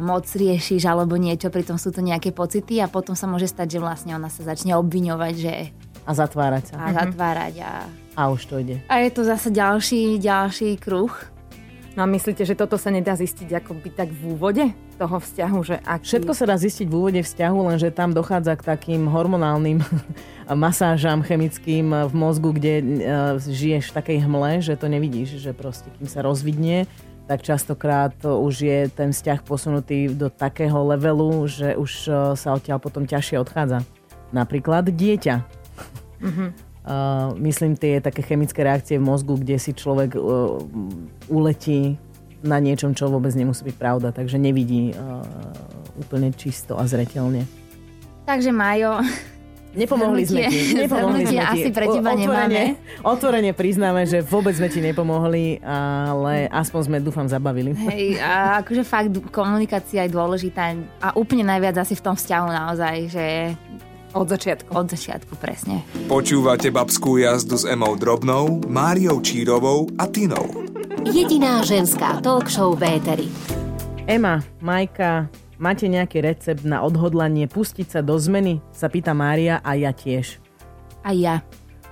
moc 0.05 0.29
riešiš 0.29 0.85
alebo 0.85 1.17
niečo, 1.17 1.49
pritom 1.49 1.81
sú 1.81 1.89
to 1.89 2.05
nejaké 2.05 2.29
pocity 2.29 2.77
a 2.83 2.91
potom 2.91 3.17
sa 3.17 3.25
môže 3.25 3.49
stať, 3.49 3.75
že 3.75 3.79
vlastne 3.81 4.13
ona 4.13 4.29
sa 4.29 4.45
začne 4.45 4.77
obviňovať, 4.77 5.33
že 5.33 5.73
A 6.05 6.11
zatvárať 6.13 6.63
sa. 6.69 6.75
a 6.85 6.87
zatvárať 6.93 7.53
a, 7.65 7.71
A 8.19 8.27
už 8.35 8.51
to 8.51 8.59
ide. 8.59 8.83
a 8.91 8.99
je 8.99 9.15
to 9.15 9.23
zase 9.23 9.47
ďalší, 9.47 10.19
ďalší 10.19 10.75
kruh. 10.75 11.15
No 11.95 12.03
a 12.03 12.07
myslíte, 12.07 12.43
že 12.43 12.55
toto 12.55 12.75
sa 12.75 12.91
nedá 12.91 13.15
zistiť 13.15 13.63
ako 13.63 13.79
by 13.79 13.89
tak 13.95 14.11
v 14.11 14.35
úvode 14.35 14.65
toho 14.99 15.15
vzťahu, 15.23 15.57
že 15.63 15.75
aký... 15.87 16.03
Všetko 16.03 16.33
sa 16.35 16.45
dá 16.51 16.59
zistiť 16.59 16.85
v 16.91 16.95
úvode 16.99 17.21
vzťahu, 17.23 17.57
lenže 17.71 17.95
tam 17.95 18.11
dochádza 18.11 18.59
k 18.59 18.67
takým 18.75 19.07
hormonálnym 19.07 19.79
masážam 20.67 21.23
chemickým 21.23 22.11
v 22.11 22.13
mozgu, 22.13 22.51
kde 22.51 22.73
e, 22.79 22.83
žiješ 23.39 23.91
v 23.91 23.95
takej 23.95 24.17
hmle, 24.27 24.59
že 24.59 24.75
to 24.75 24.91
nevidíš, 24.91 25.39
že 25.39 25.55
proste 25.55 25.87
kým 25.95 26.07
sa 26.11 26.19
rozvidne, 26.19 26.91
tak 27.31 27.43
častokrát 27.43 28.11
to 28.19 28.43
už 28.43 28.55
je 28.67 28.79
ten 28.91 29.15
vzťah 29.15 29.39
posunutý 29.47 30.11
do 30.11 30.27
takého 30.27 30.75
levelu, 30.91 31.47
že 31.47 31.79
už 31.79 31.91
e, 32.05 32.11
sa 32.35 32.49
odtiaľ 32.51 32.83
potom 32.83 33.07
ťažšie 33.07 33.39
odchádza. 33.39 33.87
Napríklad 34.35 34.91
dieťa. 34.91 35.35
Uh, 36.79 37.35
myslím 37.43 37.75
tie 37.75 37.99
také 37.99 38.23
chemické 38.23 38.63
reakcie 38.63 38.95
v 38.97 39.05
mozgu, 39.05 39.35
kde 39.35 39.59
si 39.59 39.75
človek 39.75 40.15
uh, 40.15 40.63
uletí 41.27 41.99
na 42.39 42.57
niečom, 42.57 42.95
čo 42.95 43.11
vôbec 43.11 43.35
nemusí 43.35 43.67
byť 43.67 43.75
pravda, 43.75 44.15
takže 44.15 44.39
nevidí 44.39 44.95
uh, 44.95 45.19
úplne 45.99 46.31
čisto 46.31 46.79
a 46.79 46.87
zretelne. 46.87 47.43
Takže 48.23 48.55
Majo, 48.55 49.03
Nepomohli 49.69 50.25
sme 50.25 50.49
ti. 50.49 50.73
Nepomohli 50.73 51.29
sme 51.29 51.45
ti. 51.45 51.45
asi 51.45 51.69
pre 51.69 51.85
teba 51.85 52.17
otvorene, 52.17 52.63
otvorene 53.05 53.51
priznáme, 53.53 54.01
že 54.09 54.25
vôbec 54.25 54.57
sme 54.57 54.65
ti 54.65 54.81
nepomohli, 54.81 55.61
ale 55.61 56.49
aspoň 56.49 56.79
sme, 56.89 56.97
dúfam, 56.97 57.29
zabavili. 57.29 57.77
hej, 57.77 58.17
a 58.17 58.65
akože 58.65 58.81
fakt 58.81 59.13
komunikácia 59.29 60.09
je 60.09 60.11
dôležitá 60.11 60.73
a 60.97 61.13
úplne 61.13 61.45
najviac 61.45 61.77
asi 61.77 61.93
v 61.93 62.01
tom 62.01 62.17
vzťahu 62.17 62.47
naozaj, 62.49 62.95
že 63.13 63.25
Od 64.09 64.25
začiatku. 64.25 64.73
od 64.73 64.89
začiatku 64.89 65.33
presne. 65.37 65.85
Počúvate 66.09 66.73
babskú 66.73 67.21
jazdu 67.21 67.61
s 67.61 67.65
Emou 67.69 67.93
Drobnou, 67.93 68.57
Máriou 68.65 69.21
Čírovou 69.21 69.85
a 70.01 70.09
Tinou. 70.09 70.49
Jediná 71.05 71.61
ženská 71.61 72.17
talk 72.19 72.49
show 72.49 72.73
v 72.73 72.97
éteri. 72.97 73.29
Ema, 74.09 74.41
Majka, 74.65 75.29
máte 75.61 75.85
nejaký 75.85 76.25
recept 76.25 76.65
na 76.65 76.81
odhodlanie 76.81 77.45
pustiť 77.45 77.85
sa 77.85 78.01
do 78.01 78.17
zmeny? 78.17 78.57
Sa 78.73 78.89
pýta 78.89 79.13
Mária 79.13 79.61
a 79.61 79.77
ja 79.77 79.93
tiež. 79.93 80.41
A 81.05 81.13
ja. 81.13 81.45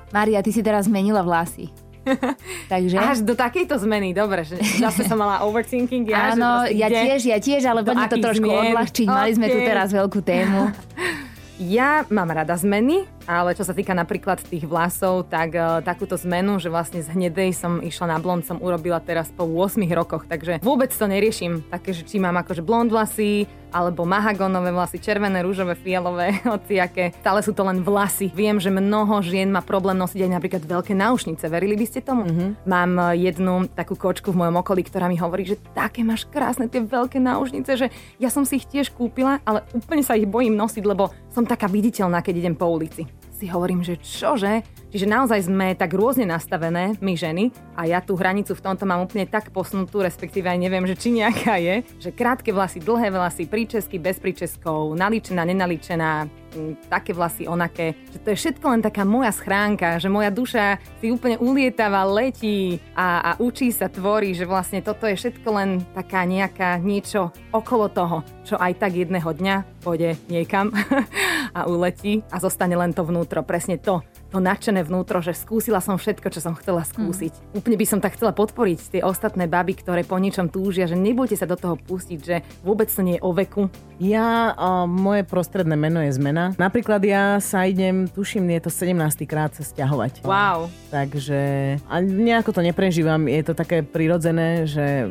Maria, 0.09 0.41
ty 0.41 0.49
si 0.49 0.65
teraz 0.65 0.89
zmenila 0.89 1.21
vlasy. 1.21 1.69
Takže... 2.71 2.97
Až 2.97 3.21
do 3.21 3.37
takejto 3.37 3.77
zmeny, 3.77 4.17
dobre, 4.17 4.41
že 4.41 4.57
zase 4.81 5.05
som 5.05 5.21
mala 5.21 5.45
overthinking. 5.45 6.09
Ja, 6.09 6.33
Áno, 6.33 6.65
že 6.65 6.73
proste 6.73 6.81
ja 6.81 6.87
tiež, 6.89 7.19
ja 7.29 7.37
tiež, 7.37 7.61
ale 7.67 7.85
poďme 7.85 8.07
to 8.09 8.17
trošku 8.17 8.47
zmien? 8.47 8.73
odľahčiť. 8.73 9.05
Mali 9.05 9.31
sme 9.37 9.47
tu 9.53 9.59
teraz 9.61 9.93
veľkú 9.93 10.19
tému. 10.25 10.61
Ja 11.57 12.05
mám 12.13 12.29
rada 12.29 12.53
zmeny, 12.53 13.09
ale 13.27 13.53
čo 13.53 13.67
sa 13.67 13.75
týka 13.75 13.91
napríklad 13.91 14.39
tých 14.39 14.63
vlasov, 14.63 15.27
tak 15.27 15.53
uh, 15.53 15.83
takúto 15.83 16.15
zmenu, 16.15 16.57
že 16.63 16.71
vlastne 16.71 17.03
z 17.03 17.11
hnedej 17.11 17.51
som 17.51 17.83
išla 17.83 18.15
na 18.15 18.17
blond, 18.17 18.41
som 18.47 18.57
urobila 18.63 19.03
teraz 19.03 19.27
po 19.29 19.43
8 19.43 19.83
rokoch, 19.91 20.23
takže 20.25 20.63
vôbec 20.63 20.89
to 20.89 21.05
neriešim. 21.05 21.67
Také, 21.67 21.91
že 21.91 22.07
či 22.07 22.17
mám 22.23 22.39
akože 22.39 22.63
blond 22.63 22.87
vlasy, 22.87 23.45
alebo 23.71 24.07
mahagonové 24.07 24.71
vlasy, 24.71 24.97
červené, 24.99 25.43
rúžové, 25.43 25.75
fialové, 25.75 26.39
hociaké. 26.51 27.11
Stále 27.19 27.43
sú 27.43 27.51
to 27.51 27.67
len 27.67 27.83
vlasy. 27.83 28.31
Viem, 28.31 28.57
že 28.57 28.71
mnoho 28.71 29.19
žien 29.19 29.51
má 29.51 29.59
problém 29.59 29.99
nosiť 29.99 30.23
aj 30.23 30.31
napríklad 30.31 30.63
veľké 30.63 30.93
náušnice. 30.95 31.45
Verili 31.51 31.75
by 31.75 31.85
ste 31.87 31.99
tomu? 32.03 32.23
Mm-hmm. 32.27 32.49
Mám 32.67 32.91
eh, 32.97 33.29
jednu 33.29 33.67
takú 33.75 33.99
kočku 33.99 34.31
v 34.31 34.39
mojom 34.45 34.55
okolí, 34.63 34.81
ktorá 34.87 35.11
mi 35.11 35.19
hovorí, 35.19 35.43
že 35.47 35.59
také 35.75 36.01
máš 36.01 36.25
krásne 36.27 36.71
tie 36.71 36.83
veľké 36.83 37.19
náušnice, 37.19 37.71
že 37.75 37.87
ja 38.17 38.31
som 38.31 38.47
si 38.47 38.59
ich 38.63 38.69
tiež 38.69 38.95
kúpila, 38.95 39.43
ale 39.43 39.67
úplne 39.75 40.03
sa 40.03 40.15
ich 40.15 40.27
bojím 40.27 40.55
nosiť, 40.55 40.83
lebo 40.87 41.11
som 41.29 41.43
taká 41.43 41.67
viditeľná, 41.67 42.23
keď 42.23 42.33
idem 42.47 42.55
po 42.55 42.71
ulici. 42.71 43.16
Si 43.37 43.45
hovorím, 43.45 43.85
že 43.85 44.01
čože? 44.01 44.65
Čiže 44.89 45.05
naozaj 45.05 45.45
sme 45.45 45.77
tak 45.77 45.93
rôzne 45.93 46.25
nastavené, 46.25 46.97
my 46.97 47.13
ženy, 47.13 47.53
a 47.77 47.85
ja 47.85 48.01
tú 48.01 48.17
hranicu 48.17 48.57
v 48.57 48.65
tomto 48.65 48.89
mám 48.89 49.05
úplne 49.05 49.29
tak 49.29 49.53
posunutú, 49.53 50.01
respektíve 50.01 50.49
aj 50.49 50.57
neviem, 50.57 50.89
že 50.89 50.97
či 50.97 51.13
nejaká 51.13 51.61
je, 51.61 51.85
že 52.01 52.09
krátke 52.09 52.49
vlasy, 52.49 52.81
dlhé 52.81 53.13
vlasy, 53.13 53.45
príčesky 53.45 54.01
bez 54.01 54.17
príčeskov, 54.17 54.97
nalíčená, 54.97 55.45
nenalíčená, 55.45 56.25
mm, 56.25 56.46
také 56.87 57.11
vlasy, 57.13 57.45
onaké, 57.45 57.95
že 58.11 58.19
to 58.19 58.27
je 58.33 58.39
všetko 58.39 58.65
len 58.71 58.81
taká 58.81 59.03
moja 59.03 59.31
schránka, 59.31 59.99
že 59.99 60.11
moja 60.11 60.31
duša 60.33 60.81
si 60.99 61.11
úplne 61.11 61.37
ulietava, 61.37 62.07
letí 62.07 62.79
a, 62.97 63.21
a 63.21 63.31
učí 63.39 63.69
sa, 63.71 63.87
tvorí, 63.87 64.33
že 64.33 64.49
vlastne 64.49 64.83
toto 64.83 65.07
je 65.07 65.15
všetko 65.15 65.47
len 65.53 65.69
taká 65.93 66.23
nejaká 66.23 66.79
niečo 66.81 67.31
okolo 67.51 67.87
toho, 67.91 68.17
čo 68.43 68.55
aj 68.59 68.79
tak 68.79 68.95
jedného 68.95 69.27
dňa 69.27 69.55
pôjde 69.83 70.19
niekam 70.27 70.71
a 71.57 71.65
uletí 71.67 72.23
a 72.31 72.37
zostane 72.41 72.75
len 72.75 72.91
to 72.91 73.03
vnútro, 73.03 73.43
presne 73.43 73.79
to, 73.79 74.03
to 74.27 74.43
nadšené 74.43 74.83
vnútro, 74.83 75.23
že 75.23 75.31
skúsila 75.31 75.79
som 75.79 75.95
všetko, 75.95 76.27
čo 76.31 76.43
som 76.43 76.53
chcela 76.59 76.83
skúsiť. 76.83 77.33
Mm. 77.33 77.57
Úplne 77.63 77.77
by 77.79 77.85
som 77.87 77.99
tak 78.03 78.19
chcela 78.19 78.35
podporiť 78.35 78.99
tie 78.99 79.01
ostatné 79.03 79.47
baby, 79.47 79.79
ktoré 79.79 80.03
po 80.03 80.19
ničom 80.19 80.51
túžia, 80.51 80.87
že 80.87 80.99
nebojte 80.99 81.39
sa 81.39 81.47
do 81.47 81.55
toho 81.55 81.79
pustiť, 81.79 82.19
že 82.19 82.35
vôbec 82.61 82.91
to 82.91 83.01
nie 83.03 83.15
je 83.19 83.23
o 83.23 83.31
veku. 83.31 83.71
Ja, 83.97 84.53
o, 84.53 84.85
moje 84.85 85.25
prostredné 85.25 85.73
meno 85.73 86.03
je 86.03 86.13
zmena. 86.13 86.53
Napríklad 86.59 87.01
ja 87.01 87.39
sa 87.41 87.65
idem, 87.65 88.05
tuším, 88.11 88.51
je 88.59 88.67
to 88.67 88.71
17. 88.71 89.25
krát 89.25 89.55
sa 89.55 89.63
stiahovať. 89.63 90.21
Wow. 90.27 90.69
Takže 90.91 91.39
a 91.87 91.95
nejako 92.03 92.51
to 92.53 92.61
neprežívam, 92.61 93.25
je 93.25 93.41
to 93.41 93.53
také 93.57 93.81
prirodzené, 93.81 94.69
že 94.69 95.07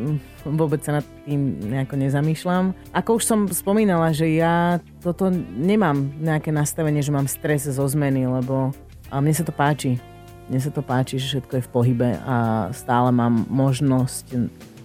vôbec 0.46 0.78
sa 0.86 1.02
nad 1.02 1.06
tým 1.26 1.58
nejako 1.58 1.98
nezamýšľam. 1.98 2.70
Ako 2.94 3.18
už 3.18 3.24
som 3.26 3.40
spomínala, 3.50 4.14
že 4.14 4.30
ja 4.30 4.78
toto 5.02 5.34
nemám 5.58 6.14
nejaké 6.22 6.54
nastavenie, 6.54 7.02
že 7.02 7.10
mám 7.10 7.26
stres 7.26 7.66
zo 7.66 7.82
zmeny, 7.82 8.30
lebo 8.30 8.70
a 9.10 9.22
mne 9.22 9.34
sa 9.34 9.44
to 9.46 9.54
páči. 9.54 9.98
Mne 10.46 10.60
sa 10.62 10.70
to 10.70 10.82
páči, 10.82 11.18
že 11.18 11.38
všetko 11.38 11.52
je 11.58 11.66
v 11.66 11.72
pohybe 11.72 12.10
a 12.22 12.68
stále 12.70 13.10
mám 13.10 13.46
možnosť 13.50 14.26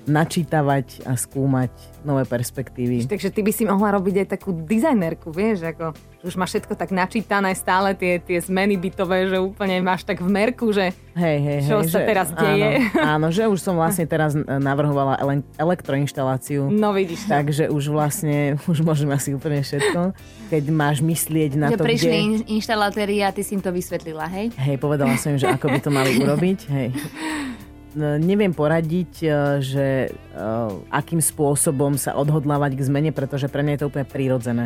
načítavať 0.09 1.05
a 1.05 1.13
skúmať 1.13 1.69
nové 2.01 2.25
perspektívy. 2.25 3.05
Takže 3.05 3.29
ty 3.29 3.41
by 3.45 3.51
si 3.53 3.63
mohla 3.65 3.93
robiť 3.97 4.25
aj 4.25 4.27
takú 4.37 4.49
dizajnerku, 4.53 5.29
vieš, 5.29 5.69
ako 5.69 5.93
že 6.21 6.25
už 6.29 6.35
máš 6.37 6.49
všetko 6.53 6.73
tak 6.77 6.93
načítané 6.93 7.49
stále, 7.57 7.97
tie, 7.97 8.21
tie 8.21 8.37
zmeny 8.37 8.77
bytové, 8.77 9.25
že 9.25 9.41
úplne 9.41 9.81
máš 9.81 10.05
tak 10.05 10.21
v 10.21 10.29
merku, 10.29 10.69
že 10.69 10.93
hej, 11.17 11.37
hej, 11.41 11.59
čo 11.65 11.81
hej, 11.81 11.89
sa 11.89 11.99
že, 12.01 12.05
teraz 12.05 12.27
deje. 12.29 12.77
Áno, 12.93 13.09
áno, 13.17 13.27
že 13.33 13.49
už 13.49 13.57
som 13.57 13.73
vlastne 13.73 14.05
teraz 14.13 14.37
navrhovala 14.37 15.17
ele- 15.17 15.45
elektroinštaláciu. 15.57 16.69
No 16.69 16.93
vidíš. 16.93 17.25
To. 17.25 17.41
Takže 17.41 17.73
už 17.73 17.83
vlastne, 17.89 18.53
už 18.71 18.85
môžem 18.85 19.09
asi 19.09 19.33
úplne 19.33 19.65
všetko. 19.65 20.13
Keď 20.53 20.63
máš 20.69 21.01
myslieť 21.01 21.57
na 21.57 21.73
že 21.73 21.81
to, 21.81 21.85
prišli 21.89 22.13
kde... 22.13 22.21
in- 22.21 22.47
inštalatéri 22.61 23.25
a 23.25 23.33
ty 23.33 23.41
si 23.41 23.57
im 23.57 23.61
to 23.65 23.73
vysvetlila, 23.73 24.29
hej? 24.29 24.53
Hej, 24.61 24.77
povedala 24.77 25.17
som 25.17 25.33
im, 25.33 25.41
že 25.41 25.49
ako 25.49 25.73
by 25.73 25.79
to 25.81 25.89
mali 25.89 26.21
urobiť. 26.21 26.59
Hej. 26.69 26.89
Neviem 27.97 28.55
poradiť, 28.55 29.11
e, 29.19 29.27
že 29.59 29.87
uh, 30.07 30.71
akým 30.87 31.19
spôsobom 31.19 31.99
sa 31.99 32.15
odhodlávať 32.15 32.79
k 32.79 32.87
zmene, 32.87 33.11
pretože 33.11 33.51
pre 33.51 33.67
mňa 33.67 33.73
je 33.75 33.81
to 33.83 33.89
úplne 33.91 34.07
prirodzené. 34.07 34.65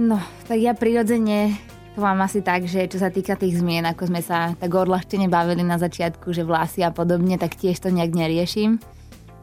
No, 0.00 0.16
tak 0.48 0.56
ja 0.56 0.72
prirodzene 0.72 1.52
to 1.92 2.00
mám 2.00 2.24
asi 2.24 2.40
tak, 2.40 2.64
že 2.64 2.88
čo 2.88 2.96
sa 2.96 3.12
týka 3.12 3.36
tých 3.36 3.60
zmien, 3.60 3.84
ako 3.84 4.08
sme 4.08 4.24
sa 4.24 4.56
tak 4.56 4.72
odľahčene 4.72 5.28
bavili 5.28 5.60
na 5.60 5.76
začiatku, 5.76 6.32
že 6.32 6.40
vlasy 6.40 6.80
a 6.80 6.88
podobne, 6.88 7.36
tak 7.36 7.52
tiež 7.52 7.76
to 7.84 7.92
nejak 7.92 8.16
neriešim. 8.16 8.80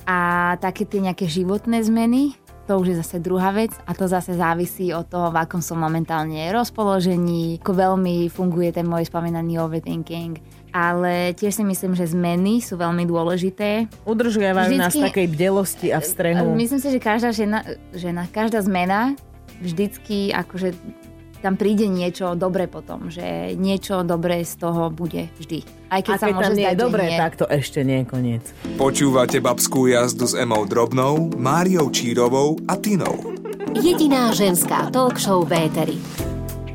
A 0.09 0.57
také 0.57 0.89
tie 0.89 0.97
nejaké 0.97 1.29
životné 1.29 1.85
zmeny, 1.85 2.33
to 2.69 2.77
už 2.77 2.93
je 2.93 3.01
zase 3.01 3.17
druhá 3.17 3.49
vec 3.49 3.73
a 3.89 3.97
to 3.97 4.05
zase 4.05 4.37
závisí 4.37 4.93
od 4.93 5.09
toho, 5.09 5.33
v 5.33 5.41
akom 5.41 5.57
som 5.57 5.81
momentálne 5.81 6.53
rozpoložení, 6.53 7.57
ako 7.57 7.73
veľmi 7.73 8.29
funguje 8.29 8.69
ten 8.69 8.85
môj 8.85 9.09
spomínaný 9.09 9.57
overthinking. 9.57 10.37
Ale 10.69 11.33
tiež 11.33 11.57
si 11.57 11.63
myslím, 11.65 11.97
že 11.97 12.13
zmeny 12.13 12.61
sú 12.61 12.77
veľmi 12.77 13.09
dôležité. 13.09 13.89
Udržiavajú 14.05 14.77
nás 14.77 14.93
Vždycky- 14.93 15.09
takej 15.09 15.27
bdelosti 15.33 15.87
a 15.89 15.97
v 15.97 16.05
strehu. 16.05 16.53
Myslím 16.53 16.77
si, 16.77 16.93
že 16.93 17.01
každá 17.01 17.33
žena, 17.33 17.65
žena, 17.89 18.29
každá 18.29 18.61
zmena 18.61 19.17
vždycky 19.65 20.29
akože 20.29 20.77
tam 21.39 21.55
príde 21.55 21.87
niečo 21.87 22.35
dobré 22.35 22.67
potom, 22.67 23.07
že 23.07 23.55
niečo 23.55 24.03
dobré 24.03 24.43
z 24.43 24.59
toho 24.59 24.91
bude 24.91 25.31
vždy. 25.39 25.63
Aj 25.87 26.03
keď 26.03 26.13
a 26.13 26.19
sa 26.19 26.27
keď 26.27 26.35
môže 26.35 26.43
tam 26.43 26.53
nie 26.53 26.65
zdať, 26.67 26.75
je 26.75 26.83
dobré, 26.83 27.05
nie. 27.07 27.19
tak 27.19 27.33
to 27.39 27.45
ešte 27.47 27.79
nie 27.87 27.97
je 28.03 28.05
koniec. 28.05 28.43
Počúvate 28.75 29.37
babskú 29.39 29.87
jazdu 29.87 30.27
s 30.27 30.35
Emou 30.35 30.67
Drobnou, 30.67 31.31
Máriou 31.39 31.87
Čírovou 31.89 32.59
a 32.67 32.75
Tinou. 32.75 33.15
Jediná 33.79 34.35
ženská 34.35 34.91
talk 34.91 35.15
show 35.15 35.47
v 35.47 35.67
éteri. 35.67 35.97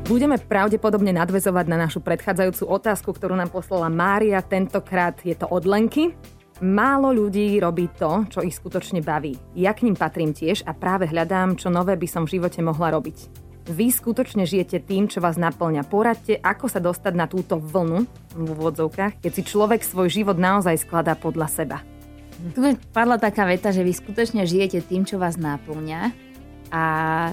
Budeme 0.05 0.37
pravdepodobne 0.37 1.13
nadvezovať 1.17 1.65
na 1.65 1.81
našu 1.81 1.97
predchádzajúcu 1.97 2.63
otázku, 2.69 3.09
ktorú 3.09 3.33
nám 3.33 3.49
poslala 3.49 3.89
Mária. 3.89 4.37
Tentokrát 4.45 5.17
je 5.25 5.33
to 5.33 5.49
od 5.49 5.65
Lenky. 5.65 6.13
Málo 6.61 7.11
ľudí 7.11 7.57
robí 7.59 7.89
to, 7.99 8.23
čo 8.31 8.39
ich 8.45 8.55
skutočne 8.55 9.03
baví. 9.03 9.35
Ja 9.57 9.75
k 9.75 9.83
ním 9.83 9.97
patrím 9.97 10.31
tiež 10.31 10.63
a 10.63 10.71
práve 10.71 11.09
hľadám, 11.09 11.59
čo 11.59 11.67
nové 11.67 11.99
by 11.99 12.07
som 12.07 12.23
v 12.23 12.39
živote 12.39 12.63
mohla 12.63 12.95
robiť. 12.95 13.44
Vy 13.65 13.89
skutočne 13.89 14.45
žijete 14.45 14.77
tým, 14.77 15.09
čo 15.09 15.25
vás 15.25 15.41
naplňa. 15.41 15.89
Poradte, 15.89 16.37
ako 16.37 16.69
sa 16.69 16.77
dostať 16.77 17.13
na 17.17 17.25
túto 17.25 17.57
vlnu 17.57 18.05
v 18.37 18.45
úvodzovkách, 18.53 19.25
keď 19.25 19.31
si 19.33 19.41
človek 19.41 19.81
svoj 19.81 20.13
život 20.13 20.37
naozaj 20.37 20.85
skladá 20.85 21.17
podľa 21.17 21.49
seba. 21.49 21.77
Tu 22.53 22.61
mi 22.61 22.77
padla 22.93 23.17
taká 23.17 23.41
veta, 23.49 23.73
že 23.73 23.81
vy 23.81 23.89
skutočne 23.89 24.45
žijete 24.45 24.85
tým, 24.85 25.01
čo 25.01 25.17
vás 25.17 25.41
náplňa. 25.41 26.13
A 26.69 26.83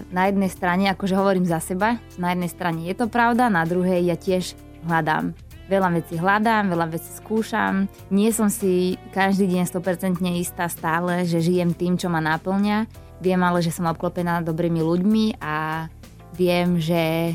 na 0.09 0.23
jednej 0.33 0.49
strane, 0.49 0.89
akože 0.89 1.13
hovorím 1.13 1.45
za 1.45 1.61
seba, 1.61 2.01
na 2.17 2.33
jednej 2.33 2.49
strane 2.49 2.81
je 2.89 2.97
to 2.97 3.13
pravda, 3.13 3.53
na 3.53 3.69
druhej 3.69 4.01
ja 4.01 4.17
tiež 4.17 4.57
hľadám. 4.89 5.37
Veľa 5.69 5.89
vecí 6.01 6.17
hľadám, 6.17 6.73
veľa 6.73 6.97
vecí 6.97 7.13
skúšam. 7.13 7.93
Nie 8.09 8.33
som 8.33 8.49
si 8.49 8.97
každý 9.13 9.53
deň 9.53 9.69
100% 9.69 10.17
istá 10.41 10.65
stále, 10.73 11.29
že 11.29 11.45
žijem 11.45 11.77
tým, 11.77 12.01
čo 12.01 12.09
ma 12.09 12.25
náplňa. 12.25 12.89
Viem 13.21 13.41
ale, 13.45 13.61
že 13.61 13.69
som 13.69 13.85
obklopená 13.85 14.41
dobrými 14.41 14.81
ľuďmi 14.81 15.37
a 15.45 15.87
viem, 16.37 16.81
že 16.81 17.35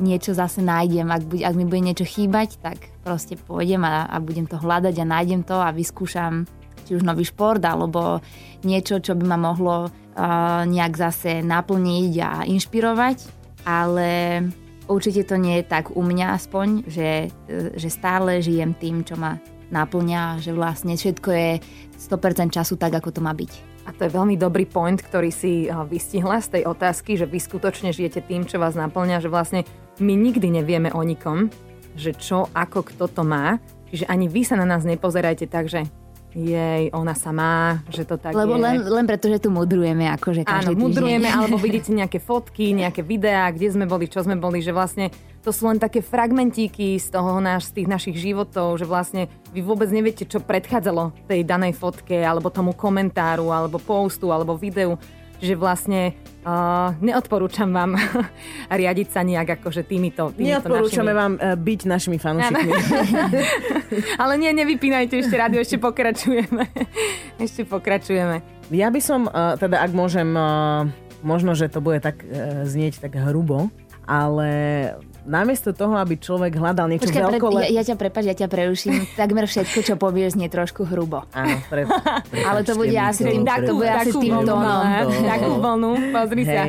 niečo 0.00 0.32
zase 0.32 0.64
nájdem. 0.64 1.12
Ak, 1.12 1.22
bu- 1.28 1.44
ak 1.44 1.54
mi 1.54 1.68
bude 1.68 1.84
niečo 1.84 2.08
chýbať, 2.08 2.56
tak 2.58 2.88
proste 3.04 3.36
pôjdem 3.36 3.84
a, 3.84 4.08
a 4.08 4.16
budem 4.18 4.48
to 4.48 4.56
hľadať 4.56 4.96
a 5.00 5.04
nájdem 5.08 5.44
to 5.44 5.56
a 5.60 5.70
vyskúšam 5.70 6.48
či 6.88 6.96
už 6.96 7.04
nový 7.04 7.22
šport 7.28 7.60
alebo 7.62 8.18
niečo, 8.64 8.98
čo 8.98 9.14
by 9.14 9.24
ma 9.28 9.38
mohlo 9.38 9.86
uh, 9.86 10.64
nejak 10.64 10.94
zase 10.96 11.44
naplniť 11.44 12.12
a 12.18 12.30
inšpirovať. 12.48 13.38
Ale 13.68 14.40
určite 14.88 15.22
to 15.28 15.36
nie 15.36 15.60
je 15.60 15.64
tak 15.68 15.92
u 15.92 16.02
mňa 16.02 16.26
aspoň, 16.34 16.68
že, 16.88 17.28
e, 17.28 17.76
že 17.76 17.88
stále 17.92 18.40
žijem 18.40 18.72
tým, 18.72 19.04
čo 19.04 19.20
ma 19.20 19.36
naplňa, 19.70 20.42
že 20.42 20.50
vlastne 20.50 20.98
všetko 20.98 21.28
je 21.30 21.50
100% 21.94 22.50
času 22.50 22.74
tak, 22.74 22.96
ako 22.98 23.14
to 23.14 23.20
má 23.22 23.30
byť. 23.36 23.69
A 23.90 23.94
to 23.98 24.06
je 24.06 24.14
veľmi 24.14 24.38
dobrý 24.38 24.70
point, 24.70 24.94
ktorý 24.94 25.34
si 25.34 25.66
eh, 25.66 25.74
vystihla 25.82 26.38
z 26.38 26.54
tej 26.54 26.62
otázky, 26.70 27.18
že 27.18 27.26
vy 27.26 27.42
skutočne 27.42 27.90
žijete 27.90 28.22
tým, 28.22 28.46
čo 28.46 28.62
vás 28.62 28.78
naplňa, 28.78 29.18
že 29.18 29.26
vlastne 29.26 29.66
my 29.98 30.14
nikdy 30.14 30.46
nevieme 30.46 30.94
o 30.94 31.02
nikom, 31.02 31.50
že 31.98 32.14
čo, 32.14 32.46
ako, 32.54 32.86
kto 32.86 33.10
to 33.10 33.26
má. 33.26 33.58
Čiže 33.90 34.06
ani 34.06 34.30
vy 34.30 34.46
sa 34.46 34.54
na 34.54 34.62
nás 34.62 34.86
nepozerajte 34.86 35.50
tak, 35.50 35.66
že 35.66 35.90
jej, 36.30 36.94
ona 36.94 37.18
sa 37.18 37.34
má, 37.34 37.82
že 37.90 38.06
to 38.06 38.14
tak 38.14 38.30
Lebo 38.30 38.54
je. 38.54 38.62
len, 38.62 38.76
len 38.86 39.02
preto, 39.10 39.26
že 39.26 39.42
tu 39.42 39.50
mudrujeme, 39.50 40.06
akože 40.14 40.46
Áno, 40.46 40.70
každý 40.70 40.78
mudrujeme, 40.78 41.26
týždeň. 41.26 41.38
alebo 41.42 41.56
vidíte 41.58 41.90
nejaké 42.06 42.22
fotky, 42.22 42.70
nejaké 42.70 43.02
videá, 43.02 43.50
kde 43.50 43.74
sme 43.74 43.90
boli, 43.90 44.06
čo 44.06 44.22
sme 44.22 44.38
boli, 44.38 44.62
že 44.62 44.70
vlastne 44.70 45.10
to 45.40 45.50
sú 45.56 45.72
len 45.72 45.80
také 45.80 46.04
fragmentíky 46.04 47.00
z 47.00 47.08
toho 47.08 47.40
náš, 47.40 47.72
z 47.72 47.80
tých 47.80 47.88
našich 47.88 48.16
životov, 48.20 48.76
že 48.76 48.84
vlastne 48.84 49.32
vy 49.56 49.64
vôbec 49.64 49.88
neviete, 49.88 50.28
čo 50.28 50.44
predchádzalo 50.44 51.16
tej 51.24 51.48
danej 51.48 51.72
fotke, 51.80 52.20
alebo 52.20 52.52
tomu 52.52 52.76
komentáru, 52.76 53.48
alebo 53.48 53.80
postu, 53.80 54.28
alebo 54.28 54.60
videu. 54.60 55.00
Čiže 55.40 55.56
vlastne 55.56 56.12
uh, 56.44 56.92
neodporúčam 57.00 57.72
vám 57.72 57.96
riadiť 58.80 59.08
sa 59.08 59.24
nejak 59.24 59.64
akože 59.64 59.88
týmito, 59.88 60.36
týmito 60.36 60.68
Neodporúčame 60.68 61.16
našimi... 61.16 61.20
vám 61.24 61.32
e, 61.40 61.56
byť 61.56 61.80
našimi 61.88 62.18
fanúšikmi. 62.20 62.72
Ale 64.20 64.36
nie, 64.36 64.52
nevypínajte 64.52 65.24
ešte 65.24 65.40
rádio, 65.40 65.64
ešte 65.64 65.80
pokračujeme. 65.80 66.68
ešte 67.48 67.64
pokračujeme. 67.64 68.44
Ja 68.68 68.92
by 68.92 69.00
som, 69.00 69.32
uh, 69.32 69.56
teda 69.56 69.80
ak 69.80 69.96
môžem, 69.96 70.28
uh, 70.36 70.84
možno, 71.24 71.56
že 71.56 71.72
to 71.72 71.80
bude 71.80 72.04
tak 72.04 72.20
uh, 72.20 72.68
znieť 72.68 73.00
tak 73.00 73.16
hrubo, 73.16 73.72
ale 74.04 74.48
namiesto 75.24 75.70
toho, 75.76 75.96
aby 75.96 76.16
človek 76.16 76.56
hľadal 76.56 76.88
niečo 76.88 77.08
Počkaj, 77.08 77.36
veľkole... 77.36 77.60
ja, 77.68 77.80
ja 77.80 77.82
ťa 77.84 77.96
prepáč, 77.96 78.24
ja 78.30 78.36
ťa 78.36 78.48
preruším. 78.48 79.04
Takmer 79.20 79.44
všetko, 79.44 79.78
čo 79.84 79.94
povieš, 80.00 80.36
znie 80.36 80.48
trošku 80.48 80.88
hrubo. 80.88 81.24
Áno, 81.36 81.60
pre, 81.68 81.84
Ale 82.48 82.64
to 82.64 82.76
bude 82.76 82.94
asi 82.96 83.26
tým, 83.26 83.44
to 83.44 83.72
bude 83.76 83.90
asi 83.90 84.12
tým 84.12 84.42
tónom. 84.42 84.84
Takú 85.08 85.50
vlnu, 85.60 85.90
pozri 86.14 86.42
sa. 86.44 86.62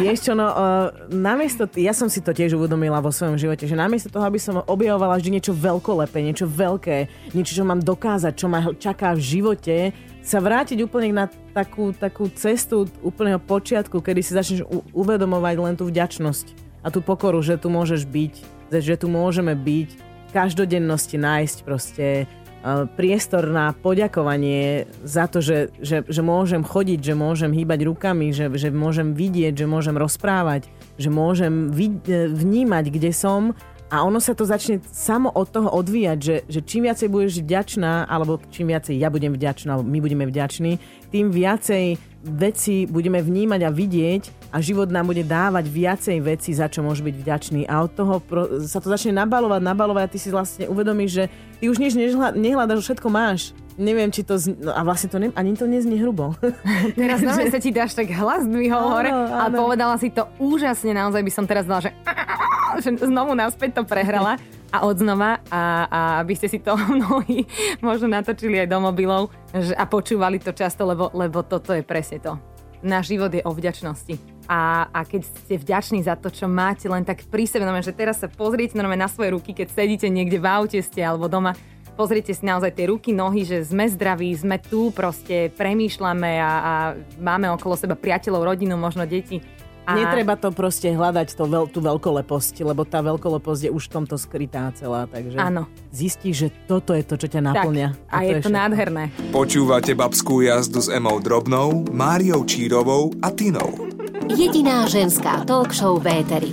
Vieš 0.00 0.18
čo, 0.28 0.32
no, 0.32 0.48
uh, 0.48 0.88
namiesto, 1.12 1.68
ja 1.76 1.92
som 1.92 2.08
si 2.08 2.24
to 2.24 2.32
tiež 2.32 2.56
uvedomila 2.56 3.04
vo 3.04 3.12
svojom 3.12 3.36
živote, 3.36 3.68
že 3.68 3.76
namiesto 3.76 4.08
toho, 4.08 4.24
aby 4.24 4.40
som 4.40 4.64
objavovala 4.64 5.20
vždy 5.20 5.40
niečo 5.40 5.52
veľkolepé, 5.52 6.24
niečo 6.24 6.48
veľké, 6.48 7.30
niečo, 7.36 7.52
čo 7.60 7.64
mám 7.68 7.84
dokázať, 7.84 8.32
čo 8.32 8.48
ma 8.48 8.64
čaká 8.80 9.12
v 9.12 9.20
živote, 9.20 9.76
sa 10.24 10.44
vrátiť 10.44 10.84
úplne 10.84 11.24
na 11.24 11.26
takú, 11.56 11.92
takú 11.96 12.28
cestu 12.36 12.84
úplného 13.00 13.40
počiatku, 13.40 14.04
kedy 14.04 14.20
si 14.20 14.36
začneš 14.36 14.60
u- 14.68 14.84
uvedomovať 14.92 15.56
len 15.56 15.74
tú 15.76 15.88
vďačnosť 15.88 16.67
a 16.82 16.88
tú 16.88 17.02
pokoru, 17.02 17.42
že 17.42 17.58
tu 17.58 17.68
môžeš 17.72 18.06
byť, 18.06 18.34
že 18.70 18.94
tu 19.00 19.06
môžeme 19.10 19.56
byť, 19.56 19.88
v 20.28 20.36
každodennosti 20.36 21.16
nájsť 21.16 21.58
proste 21.64 22.06
uh, 22.28 22.84
priestor 22.84 23.48
na 23.48 23.72
poďakovanie 23.72 24.84
za 25.00 25.24
to, 25.24 25.40
že, 25.40 25.72
že, 25.80 26.04
že 26.04 26.20
môžem 26.20 26.60
chodiť, 26.60 27.00
že 27.00 27.14
môžem 27.16 27.48
hýbať 27.48 27.88
rukami, 27.88 28.36
že, 28.36 28.52
že 28.52 28.68
môžem 28.68 29.16
vidieť, 29.16 29.56
že 29.56 29.64
môžem 29.64 29.96
rozprávať, 29.96 30.68
že 31.00 31.08
môžem 31.08 31.72
vid- 31.72 32.04
e, 32.04 32.28
vnímať, 32.28 32.84
kde 32.92 33.10
som. 33.16 33.56
A 33.88 34.04
ono 34.04 34.20
sa 34.20 34.36
to 34.36 34.44
začne 34.44 34.84
samo 34.92 35.32
od 35.32 35.48
toho 35.48 35.72
odvíjať, 35.72 36.18
že, 36.20 36.36
že 36.44 36.60
čím 36.60 36.84
viacej 36.84 37.08
budeš 37.08 37.40
vďačná, 37.40 38.04
alebo 38.04 38.36
čím 38.52 38.68
viacej 38.68 39.00
ja 39.00 39.08
budem 39.08 39.32
vďačná, 39.32 39.80
alebo 39.80 39.88
my 39.88 39.98
budeme 40.04 40.28
vďační, 40.28 40.76
tým 41.08 41.32
viacej 41.32 41.96
veci 42.22 42.84
budeme 42.90 43.22
vnímať 43.22 43.60
a 43.62 43.70
vidieť 43.70 44.50
a 44.50 44.58
život 44.58 44.90
nám 44.90 45.14
bude 45.14 45.22
dávať 45.22 45.64
viacej 45.70 46.18
veci, 46.24 46.50
za 46.50 46.66
čo 46.66 46.82
môže 46.82 47.06
byť 47.06 47.14
vďačný. 47.14 47.60
A 47.70 47.84
od 47.86 47.92
toho 47.94 48.18
pro, 48.18 48.64
sa 48.66 48.82
to 48.82 48.90
začne 48.90 49.14
nabalovať, 49.14 49.60
nabalovať 49.62 50.02
a 50.08 50.12
ty 50.12 50.18
si 50.18 50.28
vlastne 50.34 50.66
uvedomíš, 50.66 51.10
že 51.14 51.24
ty 51.62 51.70
už 51.70 51.78
nič 51.78 51.94
nehľadaš, 52.34 52.82
všetko 52.82 53.08
máš. 53.12 53.54
Neviem, 53.78 54.10
či 54.10 54.26
to... 54.26 54.34
Z... 54.34 54.58
No 54.58 54.74
a 54.74 54.82
vlastne 54.82 55.06
to 55.06 55.22
ne... 55.22 55.30
ani 55.38 55.54
to 55.54 55.70
neznie 55.70 56.02
hrubo. 56.02 56.34
Teraz 56.98 57.22
naozaj 57.22 57.54
sa 57.54 57.60
ti 57.62 57.70
dáš 57.70 57.94
tak 57.94 58.10
hlas 58.10 58.42
dvihol 58.42 58.82
hore 58.90 59.14
a 59.14 59.46
povedala 59.54 59.94
si 60.02 60.10
to 60.10 60.26
úžasne. 60.42 60.90
Naozaj 60.90 61.22
by 61.22 61.30
som 61.30 61.46
teraz 61.46 61.62
dala, 61.62 61.86
že, 61.86 61.94
že 62.82 62.90
znovu 62.98 63.38
naspäť 63.38 63.78
to 63.78 63.82
prehrala 63.86 64.34
a 64.68 64.84
odznova 64.84 65.40
a, 65.48 65.62
a 65.88 66.00
aby 66.20 66.34
ste 66.36 66.48
si 66.48 66.58
to 66.60 66.76
mnohí 66.96 67.48
možno 67.80 68.12
natočili 68.12 68.60
aj 68.60 68.68
do 68.68 68.78
mobilov 68.80 69.32
že, 69.52 69.72
a 69.72 69.84
počúvali 69.88 70.40
to 70.40 70.52
často, 70.52 70.84
lebo, 70.84 71.08
lebo 71.16 71.40
toto 71.44 71.72
je 71.72 71.80
presne 71.80 72.20
to. 72.20 72.36
Náš 72.78 73.10
život 73.10 73.34
je 73.34 73.42
o 73.42 73.50
vďačnosti. 73.50 74.38
A, 74.46 74.86
a 74.94 75.02
keď 75.02 75.26
ste 75.26 75.60
vďační 75.60 76.06
za 76.06 76.14
to, 76.14 76.30
čo 76.30 76.46
máte 76.46 76.86
len 76.86 77.02
tak 77.02 77.26
pri 77.26 77.44
sebe, 77.44 77.66
no, 77.66 77.74
že 77.82 77.92
teraz 77.92 78.22
sa 78.22 78.30
pozriete 78.30 78.78
na 78.78 79.08
svoje 79.10 79.34
ruky, 79.34 79.50
keď 79.52 79.66
sedíte 79.74 80.06
niekde 80.08 80.38
v 80.38 80.46
aute 80.46 80.78
ste 80.80 81.02
alebo 81.02 81.26
doma, 81.26 81.58
pozrite 81.98 82.30
si 82.30 82.46
naozaj 82.46 82.78
tie 82.78 82.86
ruky, 82.86 83.10
nohy, 83.10 83.42
že 83.42 83.66
sme 83.66 83.90
zdraví, 83.90 84.30
sme 84.38 84.62
tu, 84.62 84.94
proste 84.94 85.50
premýšľame 85.58 86.38
a, 86.38 86.52
a 86.54 86.72
máme 87.18 87.50
okolo 87.50 87.74
seba 87.74 87.98
priateľov, 87.98 88.54
rodinu, 88.54 88.78
možno 88.78 89.02
deti. 89.02 89.42
A... 89.88 89.96
Netreba 89.96 90.36
to 90.36 90.52
proste 90.52 90.92
hľadať 90.92 91.32
to 91.32 91.48
veľ, 91.48 91.64
tú 91.72 91.80
veľkoleposť, 91.80 92.60
lebo 92.60 92.84
tá 92.84 93.00
veľkoleposť 93.00 93.60
je 93.66 93.70
už 93.72 93.88
v 93.88 93.92
tomto 93.96 94.20
skrytá 94.20 94.68
celá, 94.76 95.08
takže 95.08 95.40
Áno. 95.40 95.64
zistíš, 95.88 96.34
že 96.44 96.48
toto 96.68 96.92
je 96.92 97.00
to, 97.00 97.16
čo 97.16 97.32
ťa 97.32 97.40
naplňa. 97.40 97.88
Tak, 97.96 98.12
a, 98.12 98.16
je 98.20 98.32
to, 98.44 98.52
je 98.52 98.56
nádherné. 98.60 99.04
Počúvate 99.32 99.96
babskú 99.96 100.44
jazdu 100.44 100.84
s 100.84 100.92
Emou 100.92 101.16
Drobnou, 101.24 101.88
Máriou 101.88 102.44
Čírovou 102.44 103.16
a 103.24 103.32
Tinou. 103.32 103.88
Jediná 104.28 104.84
ženská 104.84 105.48
talk 105.48 105.72
show 105.72 105.96
Véteri. 105.96 106.52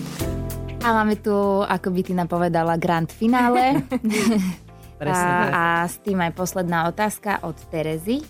A 0.80 0.96
máme 0.96 1.20
tu, 1.20 1.36
ako 1.68 1.92
by 1.92 2.02
ty 2.08 2.16
napovedala, 2.16 2.80
grand 2.80 3.12
finále. 3.12 3.84
Presne 5.02 5.34
a, 5.52 5.84
a 5.84 5.90
s 5.92 6.00
tým 6.00 6.24
aj 6.24 6.32
posledná 6.40 6.88
otázka 6.88 7.44
od 7.44 7.60
Terezy. 7.68 8.24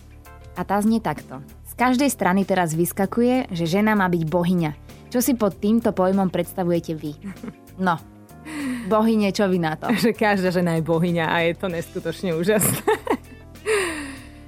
A 0.58 0.66
tá 0.66 0.82
znie 0.82 0.98
takto. 0.98 1.38
Z 1.62 1.78
každej 1.78 2.10
strany 2.10 2.42
teraz 2.42 2.74
vyskakuje, 2.74 3.54
že 3.54 3.70
žena 3.70 3.94
má 3.94 4.10
byť 4.10 4.22
bohyňa. 4.26 4.85
Čo 5.06 5.22
si 5.22 5.38
pod 5.38 5.56
týmto 5.62 5.94
pojmom 5.94 6.28
predstavujete 6.28 6.92
vy? 6.98 7.12
No, 7.76 8.00
bohyne, 8.88 9.30
čo 9.30 9.46
vy 9.46 9.60
na 9.60 9.76
to? 9.76 9.92
Že 9.92 10.16
každá 10.16 10.48
žena 10.48 10.80
je 10.80 10.82
bohyňa 10.82 11.26
a 11.28 11.36
je 11.44 11.52
to 11.54 11.68
neskutočne 11.68 12.32
úžasné. 12.32 12.80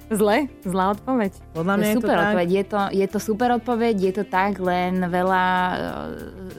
Zle? 0.09 0.49
Zlá 0.65 0.97
odpoveď? 0.97 1.37
Podľa 1.53 1.75
mňa 1.77 1.85
je, 1.85 1.93
je 1.93 1.97
super 2.01 2.09
to 2.09 2.17
tak. 2.17 2.25
odpoveď. 2.25 2.47
Je 2.49 2.63
to, 2.65 2.79
je 2.89 3.07
to 3.07 3.19
super 3.21 3.49
odpoveď, 3.61 3.95
je 4.01 4.13
to 4.17 4.23
tak, 4.25 4.57
len 4.57 5.05
veľa 5.05 5.45
e, 5.45 5.75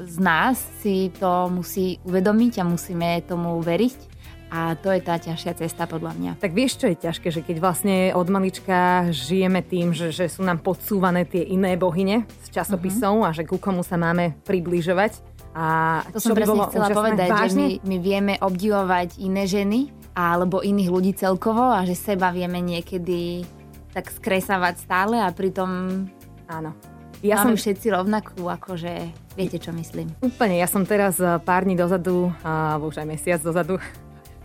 z 0.07 0.17
nás 0.23 0.55
si 0.79 1.11
to 1.19 1.51
musí 1.51 1.99
uvedomiť 2.07 2.63
a 2.63 2.65
musíme 2.71 3.19
tomu 3.27 3.59
veriť 3.59 4.10
a 4.51 4.75
to 4.75 4.91
je 4.91 5.01
tá 5.01 5.15
ťažšia 5.15 5.63
cesta 5.63 5.87
podľa 5.87 6.13
mňa. 6.19 6.33
Tak 6.43 6.51
vieš, 6.51 6.83
čo 6.83 6.91
je 6.91 6.99
ťažké, 6.99 7.29
že 7.31 7.41
keď 7.47 7.57
vlastne 7.63 7.97
od 8.19 8.27
malička 8.27 9.07
žijeme 9.15 9.63
tým, 9.63 9.95
že, 9.95 10.11
že 10.11 10.27
sú 10.27 10.43
nám 10.43 10.59
podsúvané 10.59 11.23
tie 11.23 11.47
iné 11.47 11.79
bohyne 11.79 12.27
z 12.43 12.49
časopisov 12.59 13.23
uh-huh. 13.23 13.31
a 13.31 13.37
že 13.37 13.47
ku 13.47 13.63
komu 13.63 13.87
sa 13.87 13.95
máme 13.95 14.35
približovať. 14.43 15.23
A 15.55 16.03
to 16.11 16.19
som 16.19 16.35
presne 16.35 16.67
chcela 16.67 16.91
úžasné? 16.91 16.99
povedať, 16.99 17.29
Vážne? 17.31 17.47
že 17.47 17.55
my, 17.55 17.71
my 17.87 17.97
vieme 18.03 18.35
obdivovať 18.43 19.23
iné 19.23 19.47
ženy 19.47 19.91
alebo 20.15 20.63
iných 20.63 20.91
ľudí 20.91 21.13
celkovo 21.15 21.71
a 21.71 21.87
že 21.87 21.95
seba 21.95 22.35
vieme 22.35 22.59
niekedy 22.59 23.47
tak 23.95 24.11
skresávať 24.11 24.83
stále 24.83 25.19
a 25.19 25.31
pritom 25.31 26.03
áno. 26.51 26.75
Ja 27.21 27.37
Máme 27.43 27.53
som 27.53 27.55
všetci 27.61 27.87
rovnakú, 27.93 28.49
akože 28.49 29.13
viete, 29.37 29.61
čo 29.61 29.77
myslím. 29.77 30.09
Úplne, 30.25 30.57
ja 30.57 30.65
som 30.65 30.89
teraz 30.89 31.21
eh, 31.21 31.37
pár 31.43 31.69
dní 31.69 31.77
dozadu, 31.77 32.33
alebo 32.41 32.89
už 32.89 33.05
aj 33.05 33.07
mesiac 33.07 33.41
dozadu, 33.45 33.77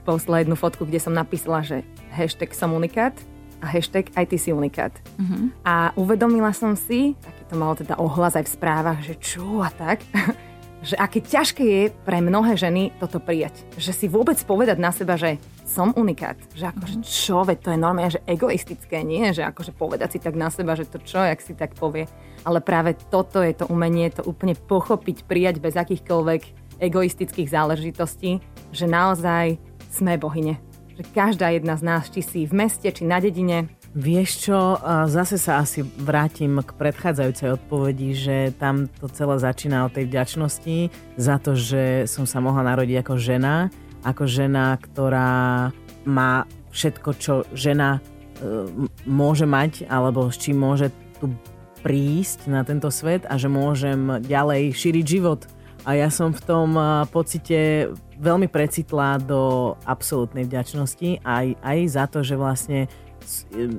postla 0.06 0.46
jednu 0.46 0.54
fotku, 0.54 0.86
kde 0.86 1.02
som 1.02 1.18
napísala, 1.18 1.66
že 1.66 1.82
hashtag 2.14 2.54
som 2.54 2.78
unikát 2.78 3.18
a 3.60 3.66
hashtag 3.66 4.14
aj 4.14 4.26
ty 4.30 4.38
si 4.38 4.54
unikát. 4.54 4.94
Uh-huh. 5.18 5.50
A 5.66 5.90
uvedomila 5.98 6.54
som 6.54 6.78
si, 6.78 7.18
taký 7.18 7.44
to 7.50 7.56
malo 7.58 7.74
teda 7.74 7.98
ohlas 7.98 8.38
aj 8.38 8.46
v 8.46 8.54
správach, 8.54 9.00
že 9.02 9.18
čo 9.18 9.66
a 9.66 9.74
tak, 9.74 10.06
že 10.88 10.94
aké 11.02 11.18
ťažké 11.26 11.64
je 11.66 11.84
pre 12.06 12.22
mnohé 12.22 12.54
ženy 12.54 12.94
toto 13.02 13.18
prijať. 13.18 13.66
Že 13.82 13.92
si 13.92 14.06
vôbec 14.06 14.38
povedať 14.46 14.78
na 14.78 14.94
seba, 14.94 15.18
že 15.18 15.42
som 15.66 15.90
unikát. 15.98 16.38
Že 16.54 16.78
akože 16.78 16.98
mhm. 17.02 17.06
čo, 17.10 17.38
veď 17.42 17.58
to 17.58 17.70
je 17.74 17.80
normálne, 17.82 18.14
že 18.14 18.22
egoistické, 18.30 19.02
nie? 19.02 19.34
Že 19.34 19.50
akože 19.50 19.74
povedať 19.74 20.10
si 20.14 20.20
tak 20.22 20.38
na 20.38 20.54
seba, 20.54 20.78
že 20.78 20.86
to 20.86 21.02
čo, 21.02 21.26
jak 21.26 21.42
si 21.42 21.58
tak 21.58 21.74
povie. 21.74 22.06
Ale 22.46 22.62
práve 22.62 22.94
toto 23.10 23.42
je 23.42 23.58
to 23.58 23.66
umenie, 23.66 24.14
to 24.14 24.22
úplne 24.22 24.54
pochopiť, 24.54 25.26
prijať 25.26 25.58
bez 25.58 25.74
akýchkoľvek 25.74 26.66
egoistických 26.78 27.50
záležitostí, 27.50 28.44
že 28.70 28.86
naozaj 28.86 29.58
sme 29.96 30.20
bohyne. 30.20 30.60
Že 31.00 31.04
každá 31.16 31.56
jedna 31.56 31.80
z 31.80 31.84
nás, 31.88 32.12
či 32.12 32.20
si 32.20 32.40
v 32.44 32.54
meste, 32.56 32.88
či 32.92 33.08
na 33.08 33.24
dedine, 33.24 33.72
Vieš 33.96 34.52
čo, 34.52 34.76
zase 35.08 35.40
sa 35.40 35.64
asi 35.64 35.80
vrátim 35.80 36.60
k 36.60 36.68
predchádzajúcej 36.76 37.56
odpovedi, 37.56 38.12
že 38.12 38.52
tam 38.60 38.92
to 38.92 39.08
celé 39.08 39.40
začína 39.40 39.88
od 39.88 39.96
tej 39.96 40.12
vďačnosti 40.12 40.92
za 41.16 41.40
to, 41.40 41.56
že 41.56 42.04
som 42.04 42.28
sa 42.28 42.44
mohla 42.44 42.76
narodiť 42.76 43.00
ako 43.00 43.16
žena, 43.16 43.72
ako 44.04 44.28
žena, 44.28 44.76
ktorá 44.84 45.72
má 46.04 46.44
všetko, 46.76 47.10
čo 47.16 47.34
žena 47.56 48.04
e, 48.04 48.68
môže 49.08 49.48
mať, 49.48 49.88
alebo 49.88 50.28
s 50.28 50.44
čím 50.44 50.60
môže 50.60 50.92
tu 51.24 51.32
prísť 51.80 52.52
na 52.52 52.68
tento 52.68 52.92
svet 52.92 53.24
a 53.24 53.40
že 53.40 53.48
môžem 53.48 54.20
ďalej 54.28 54.76
šíriť 54.76 55.06
život. 55.08 55.48
A 55.86 55.94
ja 55.94 56.10
som 56.10 56.34
v 56.34 56.42
tom 56.42 56.74
pocite 57.14 57.94
veľmi 58.18 58.50
precitla 58.50 59.22
do 59.22 59.74
absolútnej 59.86 60.50
vďačnosti 60.50 61.22
aj, 61.22 61.46
aj 61.62 61.78
za 61.86 62.04
to, 62.10 62.26
že 62.26 62.34
vlastne 62.34 62.90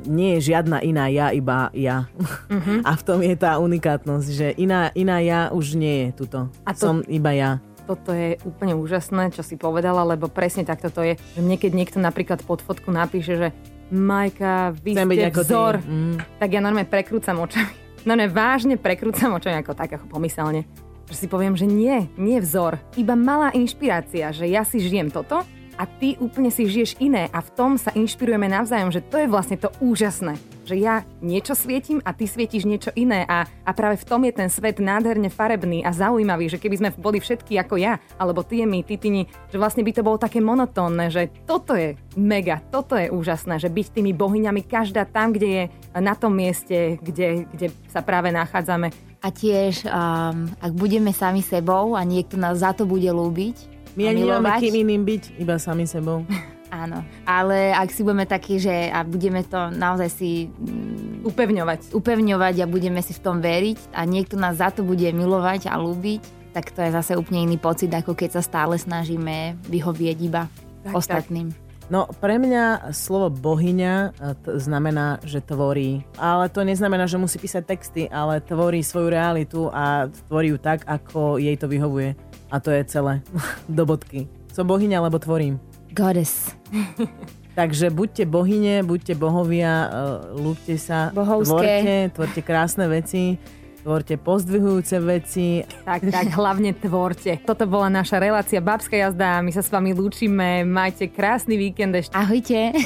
nie 0.07 0.39
je 0.39 0.55
žiadna 0.55 0.83
iná 0.83 1.07
ja, 1.07 1.31
iba 1.31 1.71
ja. 1.75 2.11
Uh-huh. 2.19 2.83
A 2.89 2.99
v 2.99 3.03
tom 3.03 3.23
je 3.23 3.35
tá 3.39 3.59
unikátnosť, 3.63 4.29
že 4.31 4.47
iná, 4.59 4.91
iná 4.95 5.23
ja 5.23 5.51
už 5.55 5.79
nie 5.79 6.09
je 6.11 6.27
tuto. 6.27 6.51
A 6.67 6.75
to, 6.75 6.83
Som 6.83 6.97
iba 7.07 7.31
ja. 7.31 7.51
Toto 7.87 8.11
je 8.11 8.35
úplne 8.43 8.75
úžasné, 8.75 9.31
čo 9.31 9.47
si 9.47 9.55
povedala, 9.55 10.03
lebo 10.03 10.27
presne 10.27 10.67
takto 10.67 10.91
to 10.91 11.07
je. 11.07 11.15
Že 11.39 11.41
mne, 11.47 11.57
keď 11.63 11.73
niekto 11.79 11.99
napríklad 12.03 12.43
pod 12.43 12.59
fotku 12.59 12.91
napíše, 12.91 13.39
že 13.39 13.49
Majka, 13.87 14.75
vy 14.83 14.99
Chcem 14.99 15.11
ste 15.15 15.31
vzor, 15.31 15.79
mm. 15.79 16.43
tak 16.43 16.49
ja 16.51 16.59
normálne 16.59 16.91
prekrúcam 16.91 17.39
očami. 17.39 17.71
No 18.07 18.15
ne, 18.15 18.31
vážne 18.31 18.79
prekrúcam 18.79 19.35
očami 19.35 19.67
ako 19.67 19.75
tak, 19.75 19.99
ako 19.99 20.07
pomyselne 20.07 20.86
že 21.07 21.15
si 21.15 21.27
poviem, 21.31 21.55
že 21.55 21.67
nie, 21.67 22.11
nie 22.19 22.39
vzor, 22.43 22.79
iba 22.99 23.15
malá 23.15 23.55
inšpirácia, 23.55 24.35
že 24.35 24.51
ja 24.51 24.67
si 24.67 24.83
žijem 24.83 25.11
toto 25.11 25.47
a 25.77 25.85
ty 25.85 26.17
úplne 26.17 26.49
si 26.49 26.65
žiješ 26.65 26.97
iné 26.99 27.29
a 27.31 27.45
v 27.45 27.53
tom 27.53 27.77
sa 27.77 27.93
inšpirujeme 27.93 28.49
navzájom, 28.49 28.91
že 28.91 29.05
to 29.05 29.21
je 29.21 29.29
vlastne 29.29 29.61
to 29.61 29.69
úžasné, 29.85 30.41
že 30.65 30.75
ja 30.81 31.05
niečo 31.21 31.53
svietim 31.53 32.01
a 32.03 32.17
ty 32.17 32.25
svietíš 32.25 32.65
niečo 32.67 32.91
iné 32.97 33.23
a, 33.29 33.45
a 33.45 33.71
práve 33.77 34.01
v 34.01 34.09
tom 34.09 34.25
je 34.25 34.33
ten 34.35 34.49
svet 34.49 34.81
nádherne 34.81 35.29
farebný 35.29 35.85
a 35.85 35.93
zaujímavý, 35.93 36.51
že 36.51 36.59
keby 36.59 36.77
sme 36.81 36.91
boli 36.97 37.21
všetky 37.21 37.61
ako 37.61 37.77
ja, 37.77 38.01
alebo 38.17 38.43
ty 38.43 38.65
my, 38.65 38.83
ty, 38.83 38.97
ty, 38.97 39.29
že 39.53 39.57
vlastne 39.61 39.85
by 39.85 39.93
to 39.95 40.03
bolo 40.03 40.19
také 40.19 40.43
monotónne, 40.43 41.13
že 41.13 41.31
toto 41.45 41.77
je 41.77 41.95
mega, 42.19 42.59
toto 42.73 42.97
je 42.97 43.13
úžasné, 43.13 43.61
že 43.61 43.71
byť 43.71 43.87
tými 44.01 44.17
bohyňami 44.17 44.65
každá 44.65 45.05
tam, 45.07 45.37
kde 45.37 45.49
je 45.49 45.65
na 46.01 46.17
tom 46.17 46.35
mieste, 46.35 46.99
kde, 46.99 47.47
kde 47.53 47.71
sa 47.93 48.01
práve 48.01 48.33
nachádzame. 48.33 48.91
A 49.23 49.29
tiež, 49.33 49.87
um, 49.87 50.47
ak 50.61 50.73
budeme 50.77 51.11
sami 51.11 51.43
sebou 51.43 51.99
a 51.99 52.03
niekto 52.07 52.39
nás 52.39 52.63
za 52.63 52.71
to 52.77 52.87
bude 52.87 53.09
ľúbiť, 53.11 53.76
my 53.97 54.03
ani 54.13 54.23
nemáme 54.29 54.49
kým 54.61 54.77
iným 54.85 55.03
byť, 55.09 55.23
iba 55.41 55.57
sami 55.57 55.89
sebou. 55.89 56.23
Áno, 56.67 57.01
ale 57.25 57.71
ak 57.73 57.95
si 57.95 58.03
budeme 58.03 58.27
takí, 58.27 58.59
že 58.59 58.91
a 58.91 59.07
budeme 59.07 59.47
to 59.47 59.71
naozaj 59.71 60.11
si 60.11 60.51
mm, 60.51 61.25
upevňovať. 61.25 61.95
upevňovať 61.95 62.55
a 62.63 62.67
budeme 62.67 63.01
si 63.01 63.15
v 63.15 63.23
tom 63.23 63.39
veriť 63.39 63.95
a 63.95 64.03
niekto 64.05 64.35
nás 64.35 64.59
za 64.59 64.75
to 64.75 64.83
bude 64.83 65.07
milovať 65.07 65.71
a 65.71 65.79
ľúbiť, 65.79 66.53
tak 66.53 66.75
to 66.75 66.83
je 66.83 66.91
zase 66.91 67.13
úplne 67.15 67.47
iný 67.47 67.57
pocit, 67.57 67.89
ako 67.95 68.19
keď 68.19 68.41
sa 68.41 68.43
stále 68.43 68.77
snažíme 68.77 69.57
vyhovieť 69.71 70.19
iba 70.21 70.51
tak, 70.83 70.93
ostatným. 70.93 71.55
Tak. 71.55 71.67
No 71.87 72.11
pre 72.19 72.35
mňa 72.43 72.91
slovo 72.91 73.31
bohyňa 73.31 73.95
e, 73.95 74.09
t- 74.43 74.59
znamená, 74.59 75.23
že 75.23 75.39
tvorí. 75.39 76.03
Ale 76.19 76.51
to 76.51 76.67
neznamená, 76.67 77.07
že 77.07 77.15
musí 77.15 77.39
písať 77.39 77.63
texty, 77.63 78.03
ale 78.11 78.43
tvorí 78.43 78.83
svoju 78.83 79.07
realitu 79.07 79.71
a 79.71 80.11
tvorí 80.27 80.51
ju 80.51 80.59
tak, 80.59 80.83
ako 80.83 81.39
jej 81.39 81.55
to 81.55 81.71
vyhovuje. 81.71 82.19
A 82.51 82.63
to 82.63 82.71
je 82.71 82.83
celé. 82.87 83.23
Do 83.69 83.87
bodky. 83.87 84.31
Som 84.53 84.71
bohyňa, 84.71 85.03
lebo 85.03 85.19
tvorím. 85.19 85.59
Goddess. 85.93 86.53
Takže 87.57 87.89
buďte 87.89 88.29
bohyne, 88.29 88.85
buďte 88.85 89.17
bohovia, 89.17 89.89
ľúbte 90.37 90.77
sa, 90.77 91.09
Bohovské. 91.09 91.57
tvorte, 91.57 91.97
tvorte 92.13 92.41
krásne 92.45 92.85
veci, 92.85 93.41
tvorte 93.81 94.21
pozdvihujúce 94.21 95.01
veci. 95.01 95.65
Tak, 95.89 96.05
tak, 96.13 96.37
hlavne 96.37 96.77
tvorte. 96.77 97.41
Toto 97.49 97.65
bola 97.65 97.89
naša 97.89 98.21
relácia 98.21 98.61
Babská 98.61 99.01
jazda 99.01 99.41
a 99.41 99.45
my 99.47 99.49
sa 99.57 99.65
s 99.65 99.73
vami 99.73 99.97
lúčime. 99.97 100.69
Majte 100.69 101.09
krásny 101.09 101.57
víkend 101.57 101.97
ešte. 101.97 102.13
Ahojte. 102.13 102.77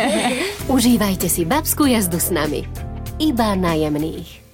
Užívajte 0.76 1.24
si 1.32 1.48
Babskú 1.48 1.88
jazdu 1.88 2.20
s 2.20 2.28
nami. 2.28 2.68
Iba 3.16 3.56
najemných. 3.56 4.49